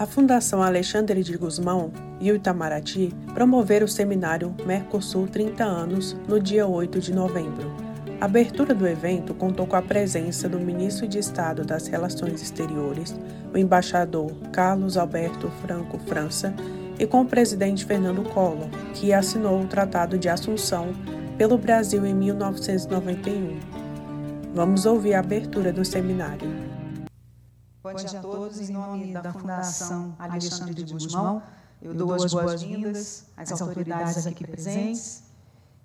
A 0.00 0.06
Fundação 0.06 0.62
Alexandre 0.62 1.22
de 1.22 1.36
Guzmão 1.36 1.92
e 2.22 2.32
o 2.32 2.36
Itamaraty 2.36 3.14
promoveram 3.34 3.84
o 3.84 3.88
seminário 3.88 4.56
Mercosul 4.64 5.28
30 5.28 5.62
anos 5.62 6.16
no 6.26 6.40
dia 6.40 6.66
8 6.66 6.98
de 6.98 7.12
novembro. 7.12 7.70
A 8.18 8.24
abertura 8.24 8.74
do 8.74 8.88
evento 8.88 9.34
contou 9.34 9.66
com 9.66 9.76
a 9.76 9.82
presença 9.82 10.48
do 10.48 10.58
ministro 10.58 11.06
de 11.06 11.18
Estado 11.18 11.66
das 11.66 11.86
Relações 11.86 12.40
Exteriores, 12.40 13.14
o 13.52 13.58
embaixador 13.58 14.32
Carlos 14.50 14.96
Alberto 14.96 15.50
Franco 15.60 15.98
França, 15.98 16.54
e 16.98 17.06
com 17.06 17.20
o 17.20 17.26
presidente 17.26 17.84
Fernando 17.84 18.22
Collor, 18.22 18.70
que 18.94 19.12
assinou 19.12 19.60
o 19.60 19.66
Tratado 19.66 20.16
de 20.16 20.30
Assunção 20.30 20.94
pelo 21.36 21.58
Brasil 21.58 22.06
em 22.06 22.14
1991. 22.14 23.58
Vamos 24.54 24.86
ouvir 24.86 25.12
a 25.12 25.20
abertura 25.20 25.70
do 25.70 25.84
seminário. 25.84 26.69
Bom 27.82 27.94
dia 27.94 28.18
a 28.18 28.20
todos. 28.20 28.60
Em 28.60 28.74
nome 28.74 29.10
da 29.14 29.32
Fundação 29.32 30.14
Alexandre 30.18 30.84
de 30.84 30.92
Guzmão, 30.92 31.42
eu 31.80 31.94
dou 31.94 32.12
as 32.12 32.30
boas-vindas 32.30 33.24
às 33.34 33.58
autoridades 33.58 34.26
aqui 34.26 34.46
presentes 34.46 35.22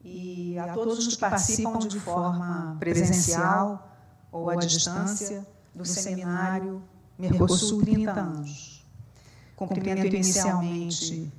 e 0.03 0.59
a 0.59 0.73
todos 0.73 1.07
os 1.07 1.13
que 1.13 1.21
participam 1.21 1.79
de 1.79 1.97
forma 2.01 2.75
presencial 2.81 3.97
ou 4.29 4.49
à 4.49 4.55
distância 4.55 5.47
do 5.73 5.85
seminário 5.85 6.83
Mercosul 7.17 7.81
30 7.81 8.11
anos. 8.11 8.85
Cumprimento 9.55 10.05
inicialmente 10.05 11.31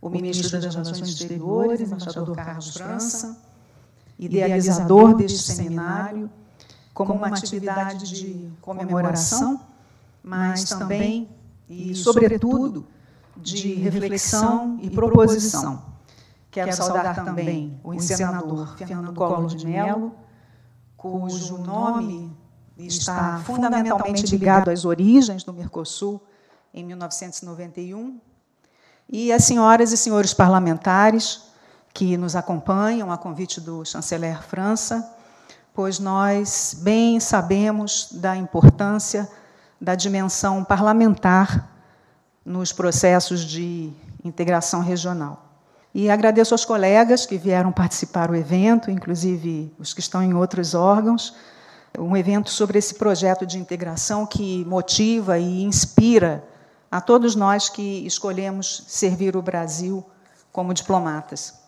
o 0.00 0.08
ministro 0.08 0.60
das 0.60 0.72
Relações 0.72 1.08
Exteriores, 1.08 1.80
embaixador 1.80 2.36
Carlos 2.36 2.74
França, 2.74 3.36
idealizador 4.16 5.16
deste 5.16 5.52
seminário, 5.52 6.30
como 6.94 7.12
uma 7.12 7.26
atividade 7.26 8.08
de 8.08 8.52
comemoração 8.60 9.68
mas 10.22 10.64
também 10.64 11.28
e, 11.68 11.94
sobretudo, 11.94 12.86
de 13.36 13.74
reflexão 13.74 14.78
e 14.82 14.90
proposição. 14.90 15.82
Quero 16.50 16.72
saudar 16.72 17.14
também 17.14 17.80
o 17.84 17.94
encenador 17.94 18.76
Fernando 18.76 19.14
Collor 19.14 19.46
de 19.46 19.66
Mello, 19.66 20.12
cujo 20.96 21.58
nome 21.58 22.36
está 22.76 23.40
fundamentalmente 23.44 24.26
ligado 24.26 24.70
às 24.70 24.84
origens 24.84 25.44
do 25.44 25.52
Mercosul 25.52 26.20
em 26.74 26.84
1991, 26.84 28.20
e 29.08 29.32
as 29.32 29.44
senhoras 29.44 29.92
e 29.92 29.96
senhores 29.96 30.34
parlamentares 30.34 31.42
que 31.92 32.16
nos 32.16 32.36
acompanham 32.36 33.10
a 33.10 33.18
convite 33.18 33.60
do 33.60 33.84
chanceler 33.84 34.42
França, 34.42 35.16
pois 35.74 35.98
nós 35.98 36.76
bem 36.82 37.18
sabemos 37.20 38.08
da 38.12 38.36
importância 38.36 39.28
da 39.80 39.94
dimensão 39.94 40.62
parlamentar 40.62 41.70
nos 42.44 42.72
processos 42.72 43.44
de 43.44 43.92
integração 44.24 44.80
regional. 44.80 45.46
E 45.94 46.08
agradeço 46.08 46.54
aos 46.54 46.64
colegas 46.64 47.26
que 47.26 47.36
vieram 47.36 47.72
participar 47.72 48.28
do 48.28 48.36
evento, 48.36 48.90
inclusive 48.90 49.74
os 49.78 49.92
que 49.92 50.00
estão 50.00 50.22
em 50.22 50.34
outros 50.34 50.74
órgãos, 50.74 51.34
um 51.98 52.16
evento 52.16 52.50
sobre 52.50 52.78
esse 52.78 52.94
projeto 52.94 53.44
de 53.44 53.58
integração 53.58 54.24
que 54.24 54.64
motiva 54.66 55.38
e 55.38 55.62
inspira 55.62 56.44
a 56.90 57.00
todos 57.00 57.34
nós 57.34 57.68
que 57.68 58.06
escolhemos 58.06 58.84
servir 58.86 59.36
o 59.36 59.42
Brasil 59.42 60.04
como 60.52 60.74
diplomatas. 60.74 61.58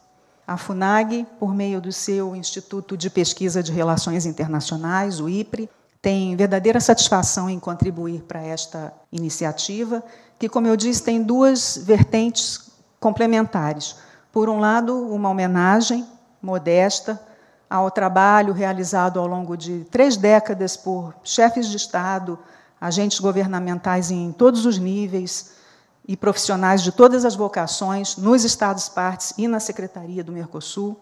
A 0.46 0.56
FUNAG, 0.56 1.26
por 1.38 1.54
meio 1.54 1.80
do 1.80 1.92
seu 1.92 2.34
Instituto 2.34 2.96
de 2.96 3.08
Pesquisa 3.08 3.62
de 3.62 3.72
Relações 3.72 4.26
Internacionais, 4.26 5.20
o 5.20 5.28
IPRE, 5.28 5.68
tem 6.02 6.34
verdadeira 6.34 6.80
satisfação 6.80 7.48
em 7.48 7.60
contribuir 7.60 8.22
para 8.22 8.42
esta 8.42 8.92
iniciativa, 9.12 10.02
que, 10.36 10.48
como 10.48 10.66
eu 10.66 10.76
disse, 10.76 11.00
tem 11.04 11.22
duas 11.22 11.78
vertentes 11.80 12.72
complementares. 12.98 13.94
Por 14.32 14.48
um 14.48 14.58
lado, 14.58 14.98
uma 15.08 15.30
homenagem 15.30 16.04
modesta 16.42 17.22
ao 17.70 17.88
trabalho 17.88 18.52
realizado 18.52 19.20
ao 19.20 19.28
longo 19.28 19.56
de 19.56 19.84
três 19.92 20.16
décadas 20.16 20.76
por 20.76 21.14
chefes 21.22 21.68
de 21.68 21.76
Estado, 21.76 22.36
agentes 22.80 23.20
governamentais 23.20 24.10
em 24.10 24.32
todos 24.32 24.66
os 24.66 24.78
níveis 24.78 25.52
e 26.06 26.16
profissionais 26.16 26.82
de 26.82 26.90
todas 26.90 27.24
as 27.24 27.36
vocações 27.36 28.16
nos 28.16 28.42
Estados-partes 28.42 29.34
e 29.38 29.46
na 29.46 29.60
Secretaria 29.60 30.24
do 30.24 30.32
Mercosul. 30.32 30.98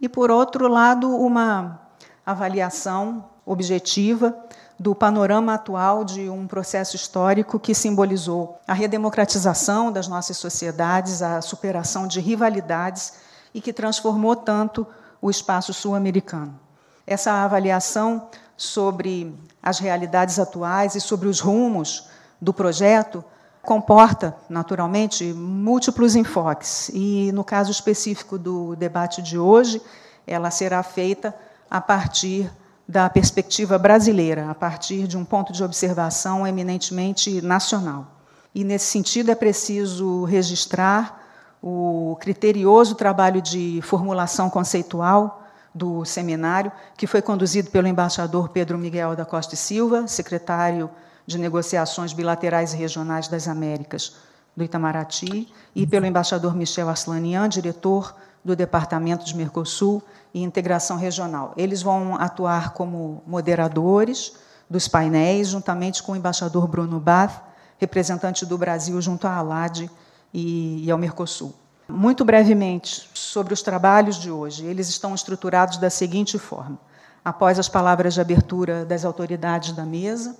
E, 0.00 0.08
por 0.08 0.32
outro 0.32 0.66
lado, 0.66 1.08
uma 1.16 1.80
avaliação 2.26 3.35
objetiva 3.46 4.36
do 4.78 4.94
panorama 4.94 5.54
atual 5.54 6.04
de 6.04 6.28
um 6.28 6.46
processo 6.46 6.96
histórico 6.96 7.58
que 7.58 7.74
simbolizou 7.74 8.60
a 8.66 8.74
redemocratização 8.74 9.90
das 9.90 10.08
nossas 10.08 10.36
sociedades, 10.36 11.22
a 11.22 11.40
superação 11.40 12.06
de 12.06 12.20
rivalidades 12.20 13.14
e 13.54 13.60
que 13.60 13.72
transformou 13.72 14.36
tanto 14.36 14.86
o 15.22 15.30
espaço 15.30 15.72
sul-americano. 15.72 16.58
Essa 17.06 17.32
avaliação 17.32 18.28
sobre 18.56 19.34
as 19.62 19.78
realidades 19.78 20.38
atuais 20.38 20.94
e 20.94 21.00
sobre 21.00 21.28
os 21.28 21.40
rumos 21.40 22.08
do 22.40 22.52
projeto 22.52 23.24
comporta, 23.62 24.36
naturalmente, 24.48 25.24
múltiplos 25.32 26.14
enfoques. 26.14 26.90
E, 26.92 27.30
no 27.32 27.42
caso 27.42 27.70
específico 27.70 28.38
do 28.38 28.76
debate 28.76 29.22
de 29.22 29.38
hoje, 29.38 29.80
ela 30.26 30.50
será 30.50 30.82
feita 30.82 31.34
a 31.70 31.80
partir 31.80 32.50
da 32.88 33.10
perspectiva 33.10 33.78
brasileira, 33.78 34.48
a 34.50 34.54
partir 34.54 35.08
de 35.08 35.16
um 35.16 35.24
ponto 35.24 35.52
de 35.52 35.64
observação 35.64 36.46
eminentemente 36.46 37.42
nacional. 37.42 38.06
E, 38.54 38.62
nesse 38.62 38.86
sentido, 38.86 39.30
é 39.30 39.34
preciso 39.34 40.24
registrar 40.24 41.22
o 41.62 42.16
criterioso 42.20 42.94
trabalho 42.94 43.42
de 43.42 43.80
formulação 43.82 44.48
conceitual 44.48 45.42
do 45.74 46.04
seminário, 46.04 46.70
que 46.96 47.06
foi 47.06 47.20
conduzido 47.20 47.70
pelo 47.70 47.88
embaixador 47.88 48.48
Pedro 48.48 48.78
Miguel 48.78 49.16
da 49.16 49.24
Costa 49.24 49.54
e 49.54 49.58
Silva, 49.58 50.06
secretário 50.06 50.88
de 51.26 51.38
Negociações 51.38 52.12
Bilaterais 52.12 52.72
e 52.72 52.76
Regionais 52.76 53.28
das 53.28 53.48
Américas 53.48 54.14
do 54.56 54.64
Itamaraty, 54.64 55.52
e 55.74 55.86
pelo 55.86 56.06
embaixador 56.06 56.54
Michel 56.54 56.88
Arslanian, 56.88 57.48
diretor 57.48 58.14
do 58.44 58.54
Departamento 58.56 59.24
de 59.24 59.36
Mercosul 59.36 60.02
e 60.36 60.42
Integração 60.42 60.98
Regional. 60.98 61.54
Eles 61.56 61.80
vão 61.80 62.14
atuar 62.14 62.74
como 62.74 63.22
moderadores 63.26 64.34
dos 64.68 64.86
painéis, 64.86 65.48
juntamente 65.48 66.02
com 66.02 66.12
o 66.12 66.16
embaixador 66.16 66.68
Bruno 66.68 67.00
Bath, 67.00 67.42
representante 67.78 68.44
do 68.44 68.58
Brasil 68.58 69.00
junto 69.00 69.26
à 69.26 69.34
ALAD 69.36 69.90
e, 70.34 70.90
ao 70.90 70.98
Mercosul. 70.98 71.54
Muito 71.88 72.22
brevemente 72.22 73.08
sobre 73.14 73.54
os 73.54 73.62
trabalhos 73.62 74.16
de 74.16 74.30
hoje. 74.30 74.66
Eles 74.66 74.90
estão 74.90 75.14
estruturados 75.14 75.78
da 75.78 75.88
seguinte 75.88 76.38
forma: 76.38 76.78
após 77.24 77.58
as 77.58 77.68
palavras 77.68 78.12
de 78.12 78.20
abertura 78.20 78.84
das 78.84 79.06
autoridades 79.06 79.72
da 79.72 79.86
mesa, 79.86 80.36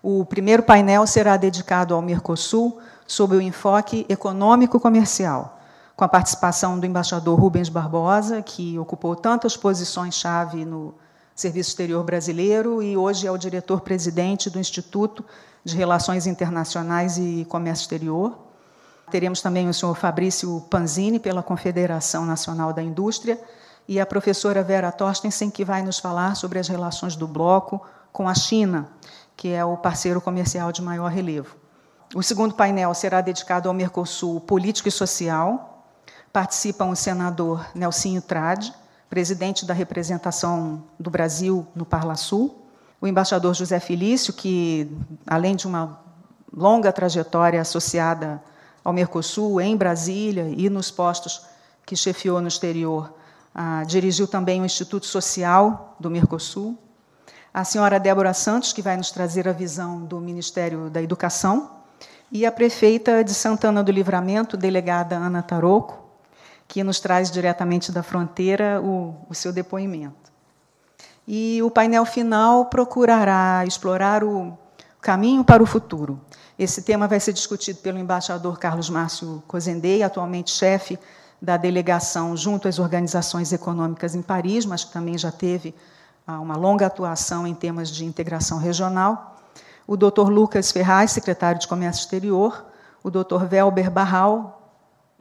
o 0.00 0.24
primeiro 0.24 0.62
painel 0.62 1.04
será 1.04 1.36
dedicado 1.36 1.94
ao 1.94 2.00
Mercosul 2.00 2.78
sob 3.08 3.34
o 3.34 3.40
enfoque 3.40 4.06
econômico-comercial 4.08 5.55
com 5.96 6.04
a 6.04 6.08
participação 6.08 6.78
do 6.78 6.84
embaixador 6.84 7.40
Rubens 7.40 7.70
Barbosa, 7.70 8.42
que 8.42 8.78
ocupou 8.78 9.16
tantas 9.16 9.56
posições-chave 9.56 10.62
no 10.62 10.94
Serviço 11.34 11.70
Exterior 11.70 12.04
Brasileiro 12.04 12.82
e 12.82 12.98
hoje 12.98 13.26
é 13.26 13.30
o 13.30 13.38
diretor-presidente 13.38 14.50
do 14.50 14.58
Instituto 14.58 15.24
de 15.64 15.74
Relações 15.74 16.26
Internacionais 16.26 17.16
e 17.16 17.46
Comércio 17.48 17.84
Exterior. 17.84 18.38
Teremos 19.10 19.40
também 19.40 19.68
o 19.70 19.74
senhor 19.74 19.94
Fabrício 19.96 20.60
Panzini, 20.68 21.18
pela 21.18 21.42
Confederação 21.42 22.26
Nacional 22.26 22.74
da 22.74 22.82
Indústria, 22.82 23.40
e 23.88 23.98
a 23.98 24.04
professora 24.04 24.62
Vera 24.62 24.92
Torstensen, 24.92 25.48
que 25.48 25.64
vai 25.64 25.82
nos 25.82 25.98
falar 25.98 26.34
sobre 26.34 26.58
as 26.58 26.68
relações 26.68 27.16
do 27.16 27.26
bloco 27.26 27.80
com 28.12 28.28
a 28.28 28.34
China, 28.34 28.88
que 29.34 29.48
é 29.48 29.64
o 29.64 29.76
parceiro 29.76 30.20
comercial 30.20 30.72
de 30.72 30.82
maior 30.82 31.10
relevo. 31.10 31.56
O 32.14 32.22
segundo 32.22 32.54
painel 32.54 32.92
será 32.94 33.20
dedicado 33.20 33.68
ao 33.68 33.74
Mercosul 33.74 34.40
político 34.40 34.88
e 34.88 34.92
social, 34.92 35.75
Participam 36.36 36.90
o 36.90 36.94
senador 36.94 37.66
Nelsinho 37.74 38.20
Trade, 38.20 38.70
presidente 39.08 39.64
da 39.64 39.72
representação 39.72 40.84
do 41.00 41.08
Brasil 41.08 41.66
no 41.74 41.86
Parlasul, 41.86 42.62
o 43.00 43.06
embaixador 43.06 43.54
José 43.54 43.80
Felício, 43.80 44.34
que, 44.34 44.86
além 45.26 45.56
de 45.56 45.66
uma 45.66 45.98
longa 46.54 46.92
trajetória 46.92 47.58
associada 47.58 48.42
ao 48.84 48.92
Mercosul, 48.92 49.62
em 49.62 49.74
Brasília 49.78 50.52
e 50.54 50.68
nos 50.68 50.90
postos 50.90 51.40
que 51.86 51.96
chefiou 51.96 52.38
no 52.38 52.48
exterior, 52.48 53.14
ah, 53.54 53.82
dirigiu 53.86 54.28
também 54.28 54.60
o 54.60 54.66
Instituto 54.66 55.06
Social 55.06 55.96
do 55.98 56.10
Mercosul. 56.10 56.76
A 57.54 57.64
senhora 57.64 57.98
Débora 57.98 58.34
Santos, 58.34 58.74
que 58.74 58.82
vai 58.82 58.98
nos 58.98 59.10
trazer 59.10 59.48
a 59.48 59.52
visão 59.52 60.04
do 60.04 60.20
Ministério 60.20 60.90
da 60.90 61.00
Educação. 61.00 61.70
E 62.30 62.44
a 62.44 62.52
prefeita 62.52 63.24
de 63.24 63.32
Santana 63.32 63.82
do 63.82 63.90
Livramento, 63.90 64.54
delegada 64.54 65.16
Ana 65.16 65.42
Taroco, 65.42 66.04
que 66.68 66.82
nos 66.82 67.00
traz 67.00 67.30
diretamente 67.30 67.92
da 67.92 68.02
fronteira 68.02 68.80
o, 68.82 69.14
o 69.28 69.34
seu 69.34 69.52
depoimento. 69.52 70.32
E 71.26 71.60
o 71.62 71.70
painel 71.70 72.04
final 72.04 72.66
procurará 72.66 73.64
explorar 73.66 74.22
o 74.22 74.56
caminho 75.00 75.44
para 75.44 75.62
o 75.62 75.66
futuro, 75.66 76.20
Esse 76.58 76.82
tema 76.82 77.06
vai 77.06 77.20
ser 77.20 77.32
discutido 77.32 77.78
pelo 77.78 77.98
embaixador 77.98 78.58
Carlos 78.58 78.90
Márcio 78.90 79.42
Cozendei, 79.46 80.02
atualmente 80.02 80.50
chefe 80.50 80.98
da 81.40 81.56
delegação 81.56 82.36
junto 82.36 82.66
às 82.66 82.78
organizações 82.78 83.52
econômicas 83.52 84.14
em 84.14 84.22
Paris, 84.22 84.64
mas 84.64 84.82
que 84.82 84.92
também 84.92 85.16
já 85.18 85.30
teve 85.30 85.74
ah, 86.26 86.40
uma 86.40 86.56
longa 86.56 86.86
atuação 86.86 87.46
em 87.46 87.54
temas 87.54 87.88
de 87.88 88.04
integração 88.04 88.58
regional. 88.58 89.36
O 89.86 89.96
Dr. 89.96 90.28
Lucas 90.28 90.72
Ferraz, 90.72 91.12
secretário 91.12 91.60
de 91.60 91.68
Comércio 91.68 92.00
Exterior, 92.00 92.64
o 93.04 93.10
Dr. 93.10 93.44
Velber 93.48 93.90
Barral, 93.90 94.55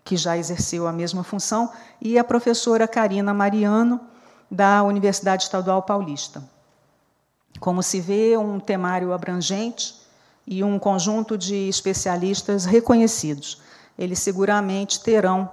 que 0.06 0.16
já 0.16 0.38
exerceu 0.38 0.88
a 0.88 0.94
mesma 0.94 1.24
função, 1.24 1.72
e 2.00 2.20
a 2.20 2.24
professora 2.24 2.88
Karina 2.88 3.34
Mariano, 3.34 4.00
da 4.50 4.84
Universidade 4.84 5.44
Estadual 5.44 5.82
Paulista. 5.82 6.44
Como 7.60 7.82
se 7.82 8.00
vê, 8.00 8.38
um 8.38 8.60
temário 8.60 9.12
abrangente 9.12 9.96
e 10.46 10.64
um 10.64 10.78
conjunto 10.78 11.36
de 11.36 11.68
especialistas 11.68 12.66
reconhecidos. 12.66 13.60
Eles 13.98 14.20
seguramente 14.20 15.02
terão 15.02 15.50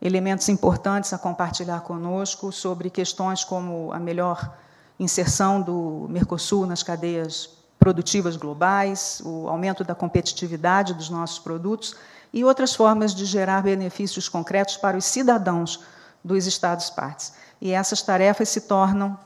elementos 0.00 0.48
importantes 0.48 1.12
a 1.12 1.18
compartilhar 1.18 1.82
conosco 1.82 2.50
sobre 2.50 2.90
questões 2.90 3.44
como 3.44 3.92
a 3.92 4.00
melhor 4.00 4.52
inserção 4.98 5.62
do 5.62 6.08
Mercosul 6.10 6.66
nas 6.66 6.82
cadeias 6.82 7.50
produtivas 7.78 8.36
globais, 8.36 9.22
o 9.24 9.48
aumento 9.48 9.84
da 9.84 9.94
competitividade 9.94 10.92
dos 10.92 11.08
nossos 11.08 11.38
produtos 11.38 11.94
e 12.32 12.44
outras 12.44 12.74
formas 12.74 13.14
de 13.14 13.24
gerar 13.24 13.62
benefícios 13.62 14.28
concretos 14.28 14.76
para 14.76 14.96
os 14.96 15.04
cidadãos 15.04 15.80
dos 16.24 16.46
Estados-partes. 16.46 17.34
E 17.60 17.72
essas 17.72 18.02
tarefas 18.02 18.48
se 18.48 18.62
tornam 18.62 19.18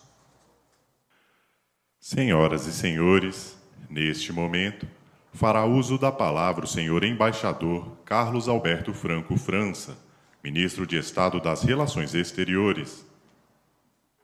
Senhoras 1.99 2.67
e 2.67 2.71
senhores, 2.71 3.57
neste 3.89 4.31
momento, 4.31 4.87
fará 5.33 5.65
uso 5.65 5.97
da 5.97 6.11
palavra 6.11 6.65
o 6.65 6.67
senhor 6.67 7.03
embaixador 7.03 7.97
Carlos 8.05 8.47
Alberto 8.47 8.93
Franco 8.93 9.35
França, 9.35 9.97
ministro 10.47 10.87
de 10.87 10.97
Estado 10.97 11.41
das 11.41 11.61
Relações 11.61 12.15
Exteriores, 12.15 13.05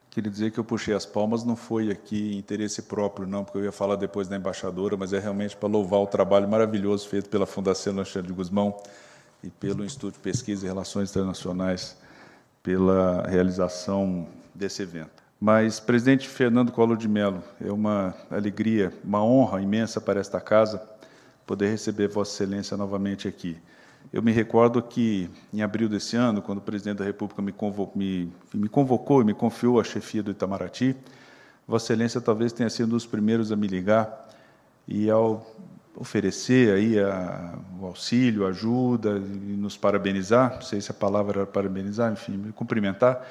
Queria 0.10 0.30
dizer 0.30 0.52
que 0.52 0.60
eu 0.60 0.64
puxei 0.64 0.94
as 0.94 1.08
palmas, 1.08 1.44
não 1.44 1.56
foi 1.56 1.90
aqui 1.90 2.38
interesse 2.38 2.84
próprio, 2.84 3.26
não, 3.26 3.44
porque 3.44 3.58
eu 3.58 3.64
ia 3.64 3.72
falar 3.72 3.96
depois 3.96 4.28
da 4.28 4.38
embaixadora, 4.38 4.96
mas 4.96 5.12
é 5.12 5.18
realmente 5.18 5.58
para 5.58 5.68
louvar 5.68 6.00
o 6.02 6.06
trabalho 6.06 6.48
maravilhoso 6.48 7.10
feito 7.10 7.28
pela 7.30 7.48
Fundação 7.48 7.94
Alexandre 7.94 8.28
de 8.28 8.34
Guzmão 8.34 8.80
e 9.44 9.50
pelo 9.50 9.84
Instituto 9.84 10.14
de 10.14 10.20
Pesquisa 10.20 10.66
e 10.66 10.70
Relações 10.70 11.10
Internacionais 11.10 11.98
pela 12.62 13.28
realização 13.28 14.28
desse 14.54 14.84
evento. 14.84 15.24
Mas, 15.42 15.80
presidente 15.80 16.30
Fernando 16.30 16.72
Collor 16.72 16.96
de 16.96 17.08
Mello, 17.08 17.44
é 17.60 17.72
uma 17.72 18.14
alegria, 18.30 18.94
uma 19.04 19.26
honra 19.26 19.64
imensa 19.64 20.00
para 20.00 20.20
esta 20.20 20.40
casa 20.40 20.80
poder 21.48 21.72
receber 21.72 22.08
Vossa 22.08 22.44
Excelência 22.44 22.78
novamente 22.78 23.28
aqui. 23.28 23.58
Eu 24.12 24.22
me 24.22 24.32
recordo 24.32 24.82
que, 24.82 25.30
em 25.54 25.62
abril 25.62 25.90
desse 25.90 26.16
ano, 26.16 26.42
quando 26.42 26.60
o 26.60 26.62
presidente 26.62 26.98
da 26.98 27.06
República 27.06 27.42
me 27.42 27.52
convocou, 27.52 27.98
me, 27.98 28.32
me 28.54 28.70
convocou 28.70 29.22
e 29.22 29.26
me 29.26 29.34
confiou 29.34 29.80
a 29.80 29.84
chefia 29.84 30.22
do 30.22 30.32
Itamaraty, 30.32 30.96
Vossa 31.68 31.94
Excelência 31.94 32.20
talvez 32.20 32.52
tenha 32.52 32.70
sido 32.70 32.88
um 32.88 32.90
dos 32.92 33.06
primeiros 33.06 33.52
a 33.52 33.56
me 33.56 33.68
ligar 33.68 34.30
e 34.88 35.10
ao 35.10 35.46
oferecer 35.96 36.74
aí 36.74 37.00
a, 37.00 37.58
o 37.80 37.86
auxílio, 37.86 38.46
ajuda 38.46 39.18
e 39.18 39.56
nos 39.56 39.78
parabenizar, 39.78 40.56
não 40.56 40.62
sei 40.62 40.82
se 40.82 40.92
a 40.92 40.94
palavra 40.94 41.42
era 41.42 41.48
parabenizar, 41.48 42.12
enfim, 42.12 42.34
me 42.34 42.52
cumprimentar. 42.52 43.26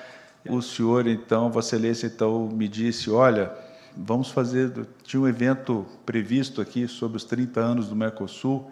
O 0.48 0.60
senhor, 0.60 1.06
então, 1.06 1.50
Vossa 1.50 1.76
Excelência, 1.76 2.06
então, 2.06 2.48
me 2.48 2.66
disse, 2.66 3.10
olha, 3.10 3.52
vamos 3.96 4.30
fazer, 4.30 4.72
tinha 5.04 5.20
um 5.20 5.28
evento 5.28 5.86
previsto 6.04 6.60
aqui 6.60 6.88
sobre 6.88 7.16
os 7.16 7.24
30 7.24 7.60
anos 7.60 7.88
do 7.88 7.96
Mercosul, 7.96 8.68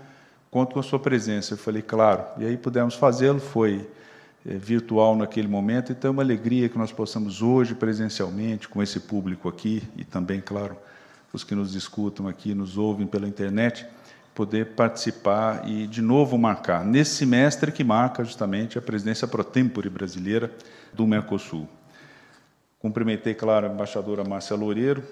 conto 0.51 0.75
com 0.75 0.81
a 0.81 0.83
sua 0.83 0.99
presença. 0.99 1.55
Eu 1.55 1.59
falei, 1.59 1.83
claro. 1.83 2.25
E 2.39 2.45
aí 2.45 2.57
pudemos 2.57 2.95
fazê-lo, 2.95 3.41
foi 3.41 3.89
é, 4.45 4.55
virtual 4.55 5.15
naquele 5.17 5.49
momento, 5.49 5.93
então 5.93 6.09
é 6.09 6.13
uma 6.13 6.23
alegria 6.23 6.69
que 6.69 6.79
nós 6.79 6.91
possamos 6.91 7.43
hoje, 7.43 7.75
presencialmente, 7.75 8.69
com 8.69 8.83
esse 8.83 8.99
público 8.99 9.49
aqui, 9.49 9.83
e 9.97 10.05
também, 10.05 10.41
claro, 10.41 10.77
os 11.33 11.45
que 11.45 11.55
nos 11.55 11.75
escutam 11.75 12.27
aqui, 12.27 12.55
nos 12.55 12.77
ouvem 12.79 13.07
pela 13.07 13.29
internet, 13.29 13.87
poder 14.35 14.75
participar 14.75 15.69
e, 15.69 15.87
de 15.87 16.01
novo, 16.01 16.39
marcar, 16.39 16.85
nesse 16.85 17.17
semestre 17.17 17.71
que 17.71 17.85
marca 17.85 18.25
justamente 18.25 18.79
a 18.79 18.83
presidência 18.83 19.29
pro 19.29 19.45
tempore 19.45 19.91
brasileira 19.91 20.51
do 20.93 21.07
Mercosul. 21.07 21.69
Cumprimentei, 22.79 23.35
claro, 23.35 23.67
a 23.67 23.71
embaixadora 23.71 24.25
Márcia 24.25 24.57
Loureiro, 24.57 25.03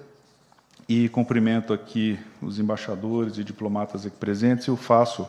e 0.88 1.06
cumprimento 1.10 1.74
aqui 1.74 2.18
os 2.40 2.58
embaixadores 2.58 3.36
e 3.36 3.44
diplomatas 3.44 4.06
aqui 4.06 4.16
presentes 4.16 4.66
e 4.66 4.70
o 4.70 4.76
faço 4.76 5.28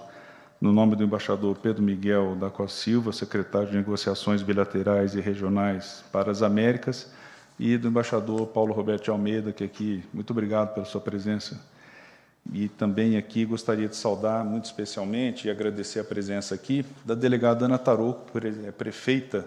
no 0.62 0.72
nome 0.72 0.96
do 0.96 1.04
embaixador 1.04 1.58
Pedro 1.58 1.84
Miguel 1.84 2.36
da 2.36 2.50
Costa 2.50 2.80
Silva, 2.82 3.12
secretário 3.12 3.70
de 3.70 3.76
Negociações 3.78 4.42
Bilaterais 4.42 5.16
e 5.16 5.22
Regionais 5.22 6.04
para 6.12 6.32
as 6.32 6.42
Américas, 6.42 7.12
e 7.58 7.78
do 7.78 7.90
embaixador 7.90 8.48
Paulo 8.48 8.74
Roberto 8.74 9.06
de 9.06 9.10
Almeida, 9.10 9.52
que 9.52 9.64
aqui, 9.64 10.04
muito 10.14 10.32
obrigado 10.32 10.74
pela 10.74 10.86
sua 10.86 11.02
presença. 11.02 11.60
E 12.54 12.70
também 12.70 13.18
aqui 13.18 13.44
gostaria 13.44 13.88
de 13.88 13.98
saudar 13.98 14.46
muito 14.46 14.66
especialmente 14.66 15.48
e 15.48 15.52
agradecer 15.52 16.00
a 16.00 16.04
presença 16.06 16.56
aqui 16.56 16.86
da 17.06 17.16
delegada 17.16 17.66
Ana 17.66 17.78
Tarô, 17.78 18.16
prefeita 18.78 19.46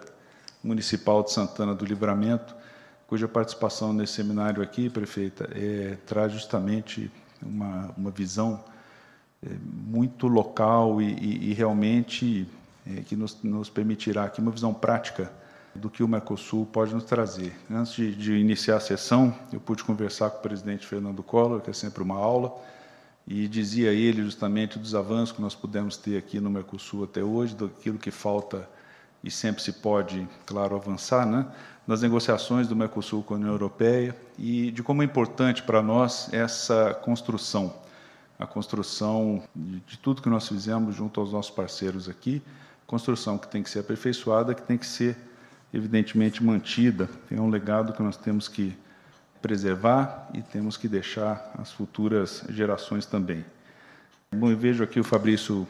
municipal 0.62 1.22
de 1.22 1.32
Santana 1.32 1.74
do 1.74 1.84
Livramento, 1.86 2.54
cuja 3.12 3.28
participação 3.28 3.92
nesse 3.92 4.14
seminário 4.14 4.62
aqui, 4.62 4.88
prefeita, 4.88 5.46
é, 5.54 5.98
traz 6.06 6.32
justamente 6.32 7.12
uma, 7.42 7.90
uma 7.94 8.10
visão 8.10 8.64
é, 9.44 9.50
muito 9.70 10.26
local 10.26 10.98
e, 10.98 11.12
e, 11.12 11.50
e 11.50 11.52
realmente 11.52 12.48
é, 12.86 13.02
que 13.02 13.14
nos, 13.14 13.36
nos, 13.42 13.68
permitirá 13.68 14.24
aqui 14.24 14.40
uma 14.40 14.50
visão 14.50 14.72
prática 14.72 15.30
do 15.74 15.90
que 15.90 16.02
o 16.02 16.08
Mercosul 16.08 16.64
pode 16.64 16.94
nos 16.94 17.04
trazer. 17.04 17.54
Antes 17.70 17.92
de, 17.92 18.14
de, 18.14 18.32
iniciar 18.32 18.76
a 18.76 18.80
sessão, 18.80 19.36
eu 19.52 19.60
pude 19.60 19.84
conversar 19.84 20.30
com 20.30 20.38
o 20.38 20.40
presidente 20.40 20.86
Fernando 20.86 21.22
Collor, 21.22 21.60
que 21.60 21.68
é 21.68 21.74
sempre 21.74 22.02
uma 22.02 22.16
aula, 22.16 22.50
e 23.28 23.46
dizia 23.46 23.92
ele 23.92 24.22
justamente 24.22 24.78
dos 24.78 24.94
avanços 24.94 25.36
que 25.36 25.42
nós 25.42 25.54
pudemos 25.54 25.98
ter 25.98 26.16
aqui 26.16 26.40
no 26.40 26.48
Mercosul 26.48 27.04
até 27.04 27.22
hoje, 27.22 27.54
daquilo 27.54 27.98
que 27.98 28.10
falta 28.10 28.66
e 29.22 29.30
sempre 29.30 29.62
se 29.62 29.72
pode, 29.72 30.28
claro, 30.46 30.74
avançar, 30.74 31.26
né? 31.26 31.46
nas 31.86 32.02
negociações 32.02 32.68
do 32.68 32.76
Mercosul 32.76 33.22
com 33.22 33.34
a 33.34 33.36
União 33.36 33.50
Europeia 33.50 34.16
e 34.38 34.70
de 34.70 34.82
como 34.82 35.02
é 35.02 35.04
importante 35.04 35.62
para 35.62 35.82
nós 35.82 36.32
essa 36.32 36.94
construção, 36.94 37.74
a 38.38 38.46
construção 38.46 39.42
de, 39.54 39.80
de, 39.80 39.98
tudo 39.98 40.22
que 40.22 40.28
nós 40.28 40.46
fizemos 40.46 40.94
junto 40.94 41.20
aos 41.20 41.32
nossos 41.32 41.50
parceiros 41.50 42.08
aqui, 42.08 42.42
construção 42.86 43.36
que 43.36 43.48
tem 43.48 43.62
que 43.62 43.70
ser 43.70 43.80
aperfeiçoada, 43.80 44.54
que 44.54 44.62
tem 44.62 44.78
que 44.78 44.86
ser 44.86 45.16
evidentemente 45.74 46.44
mantida, 46.44 47.08
é 47.30 47.40
um 47.40 47.48
legado 47.48 47.92
que 47.92 48.02
nós 48.02 48.16
temos 48.16 48.46
que 48.46 48.76
preservar 49.40 50.28
e 50.34 50.42
temos 50.42 50.76
que 50.76 50.86
deixar 50.86 51.52
às 51.58 51.72
futuras 51.72 52.44
gerações 52.50 53.06
também. 53.06 53.44
Bom, 54.34 54.50
eu 54.50 54.56
vejo 54.56 54.84
aqui 54.84 55.00
o 55.00 55.04
Fabrício 55.04 55.66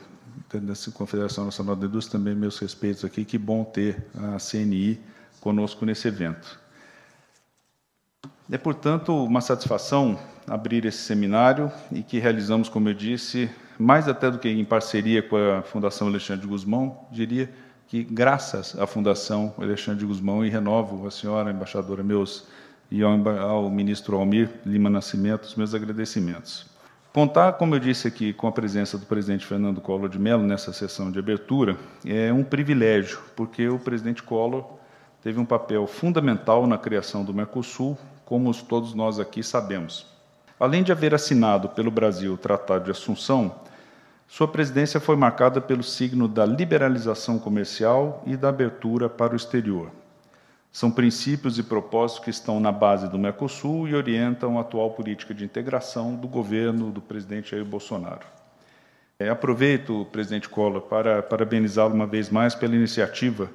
da 0.52 0.74
Confederação 0.92 1.44
Nacional 1.44 1.76
da 1.76 1.86
Indústria 1.86 2.18
também 2.18 2.34
meus 2.34 2.58
respeitos 2.58 3.04
aqui, 3.04 3.24
que 3.24 3.38
bom 3.38 3.64
ter 3.64 4.06
a 4.14 4.36
CNI 4.38 5.00
conosco 5.40 5.84
nesse 5.84 6.08
evento. 6.08 6.60
É, 8.50 8.58
portanto, 8.58 9.24
uma 9.24 9.40
satisfação 9.40 10.18
abrir 10.46 10.84
esse 10.84 10.98
seminário 10.98 11.70
e 11.90 12.02
que 12.02 12.18
realizamos, 12.18 12.68
como 12.68 12.88
eu 12.88 12.94
disse, 12.94 13.50
mais 13.78 14.08
até 14.08 14.30
do 14.30 14.38
que 14.38 14.48
em 14.48 14.64
parceria 14.64 15.22
com 15.22 15.36
a 15.36 15.62
Fundação 15.62 16.08
Alexandre 16.08 16.42
de 16.42 16.48
Guzmão, 16.48 17.06
diria 17.10 17.50
que 17.88 18.02
graças 18.02 18.78
à 18.78 18.86
Fundação 18.86 19.54
Alexandre 19.58 20.00
de 20.00 20.06
Guzmão, 20.06 20.44
e 20.44 20.48
renovo 20.48 21.06
a 21.06 21.10
senhora 21.10 21.50
embaixadora 21.50 22.02
meus 22.02 22.46
e 22.90 23.02
ao, 23.02 23.12
ao 23.38 23.70
ministro 23.70 24.16
Almir 24.16 24.50
Lima 24.66 24.90
Nascimento 24.90 25.44
os 25.44 25.54
meus 25.54 25.74
agradecimentos. 25.74 26.71
Contar, 27.12 27.52
como 27.52 27.74
eu 27.74 27.78
disse 27.78 28.08
aqui, 28.08 28.32
com 28.32 28.46
a 28.46 28.52
presença 28.52 28.96
do 28.96 29.04
presidente 29.04 29.44
Fernando 29.44 29.82
Collor 29.82 30.08
de 30.08 30.18
Mello 30.18 30.42
nessa 30.42 30.72
sessão 30.72 31.10
de 31.10 31.18
abertura 31.18 31.76
é 32.06 32.32
um 32.32 32.42
privilégio, 32.42 33.20
porque 33.36 33.68
o 33.68 33.78
presidente 33.78 34.22
Collor 34.22 34.64
teve 35.22 35.38
um 35.38 35.44
papel 35.44 35.86
fundamental 35.86 36.66
na 36.66 36.78
criação 36.78 37.22
do 37.22 37.34
Mercosul, 37.34 37.98
como 38.24 38.50
todos 38.64 38.94
nós 38.94 39.20
aqui 39.20 39.42
sabemos. 39.42 40.06
Além 40.58 40.82
de 40.82 40.90
haver 40.90 41.14
assinado 41.14 41.68
pelo 41.68 41.90
Brasil 41.90 42.32
o 42.32 42.38
Tratado 42.38 42.86
de 42.86 42.92
Assunção, 42.92 43.56
sua 44.26 44.48
presidência 44.48 44.98
foi 44.98 45.14
marcada 45.14 45.60
pelo 45.60 45.82
signo 45.82 46.26
da 46.26 46.46
liberalização 46.46 47.38
comercial 47.38 48.22
e 48.26 48.38
da 48.38 48.48
abertura 48.48 49.10
para 49.10 49.34
o 49.34 49.36
exterior. 49.36 49.90
São 50.72 50.90
princípios 50.90 51.58
e 51.58 51.62
propósitos 51.62 52.24
que 52.24 52.30
estão 52.30 52.58
na 52.58 52.72
base 52.72 53.06
do 53.06 53.18
Mercosul 53.18 53.86
e 53.86 53.94
orientam 53.94 54.56
a 54.56 54.62
atual 54.62 54.92
política 54.92 55.34
de 55.34 55.44
integração 55.44 56.14
do 56.14 56.26
governo 56.26 56.90
do 56.90 57.02
presidente 57.02 57.50
Jair 57.50 57.64
Bolsonaro. 57.64 58.26
É, 59.18 59.28
aproveito, 59.28 60.06
presidente 60.10 60.48
Collor, 60.48 60.80
para 60.80 61.22
parabenizá-lo 61.22 61.92
uma 61.94 62.06
vez 62.06 62.30
mais 62.30 62.54
pela 62.54 62.74
iniciativa 62.74 63.50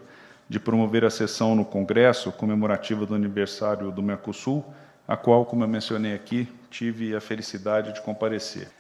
de 0.48 0.60
promover 0.60 1.04
a 1.04 1.10
sessão 1.10 1.56
no 1.56 1.66
Congresso 1.66 2.32
comemorativa 2.32 3.04
do 3.04 3.16
aniversário 3.16 3.92
do 3.92 4.04
Mercosul, 4.04 4.64
a 5.08 5.18
qual, 5.18 5.44
como 5.44 5.64
eu 5.64 5.68
mencionei 5.68 6.14
aqui, 6.14 6.48
tive 6.70 7.16
a 7.16 7.20
felicidade 7.20 7.94
de 7.94 8.02
comparecer. 8.02 8.77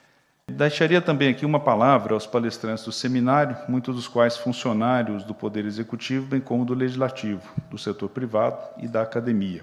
Deixaria 0.50 1.02
também 1.02 1.28
aqui 1.30 1.46
uma 1.46 1.60
palavra 1.60 2.14
aos 2.14 2.26
palestrantes 2.26 2.86
do 2.86 2.92
seminário, 2.92 3.56
muitos 3.68 3.94
dos 3.94 4.08
quais 4.08 4.38
funcionários 4.38 5.24
do 5.26 5.36
Poder 5.36 5.66
Executivo, 5.66 6.26
bem 6.26 6.40
como 6.40 6.64
do 6.64 6.74
Legislativo, 6.74 7.42
do 7.70 7.78
setor 7.78 8.10
privado 8.10 8.58
e 8.78 8.88
da 8.88 9.02
academia. 9.02 9.62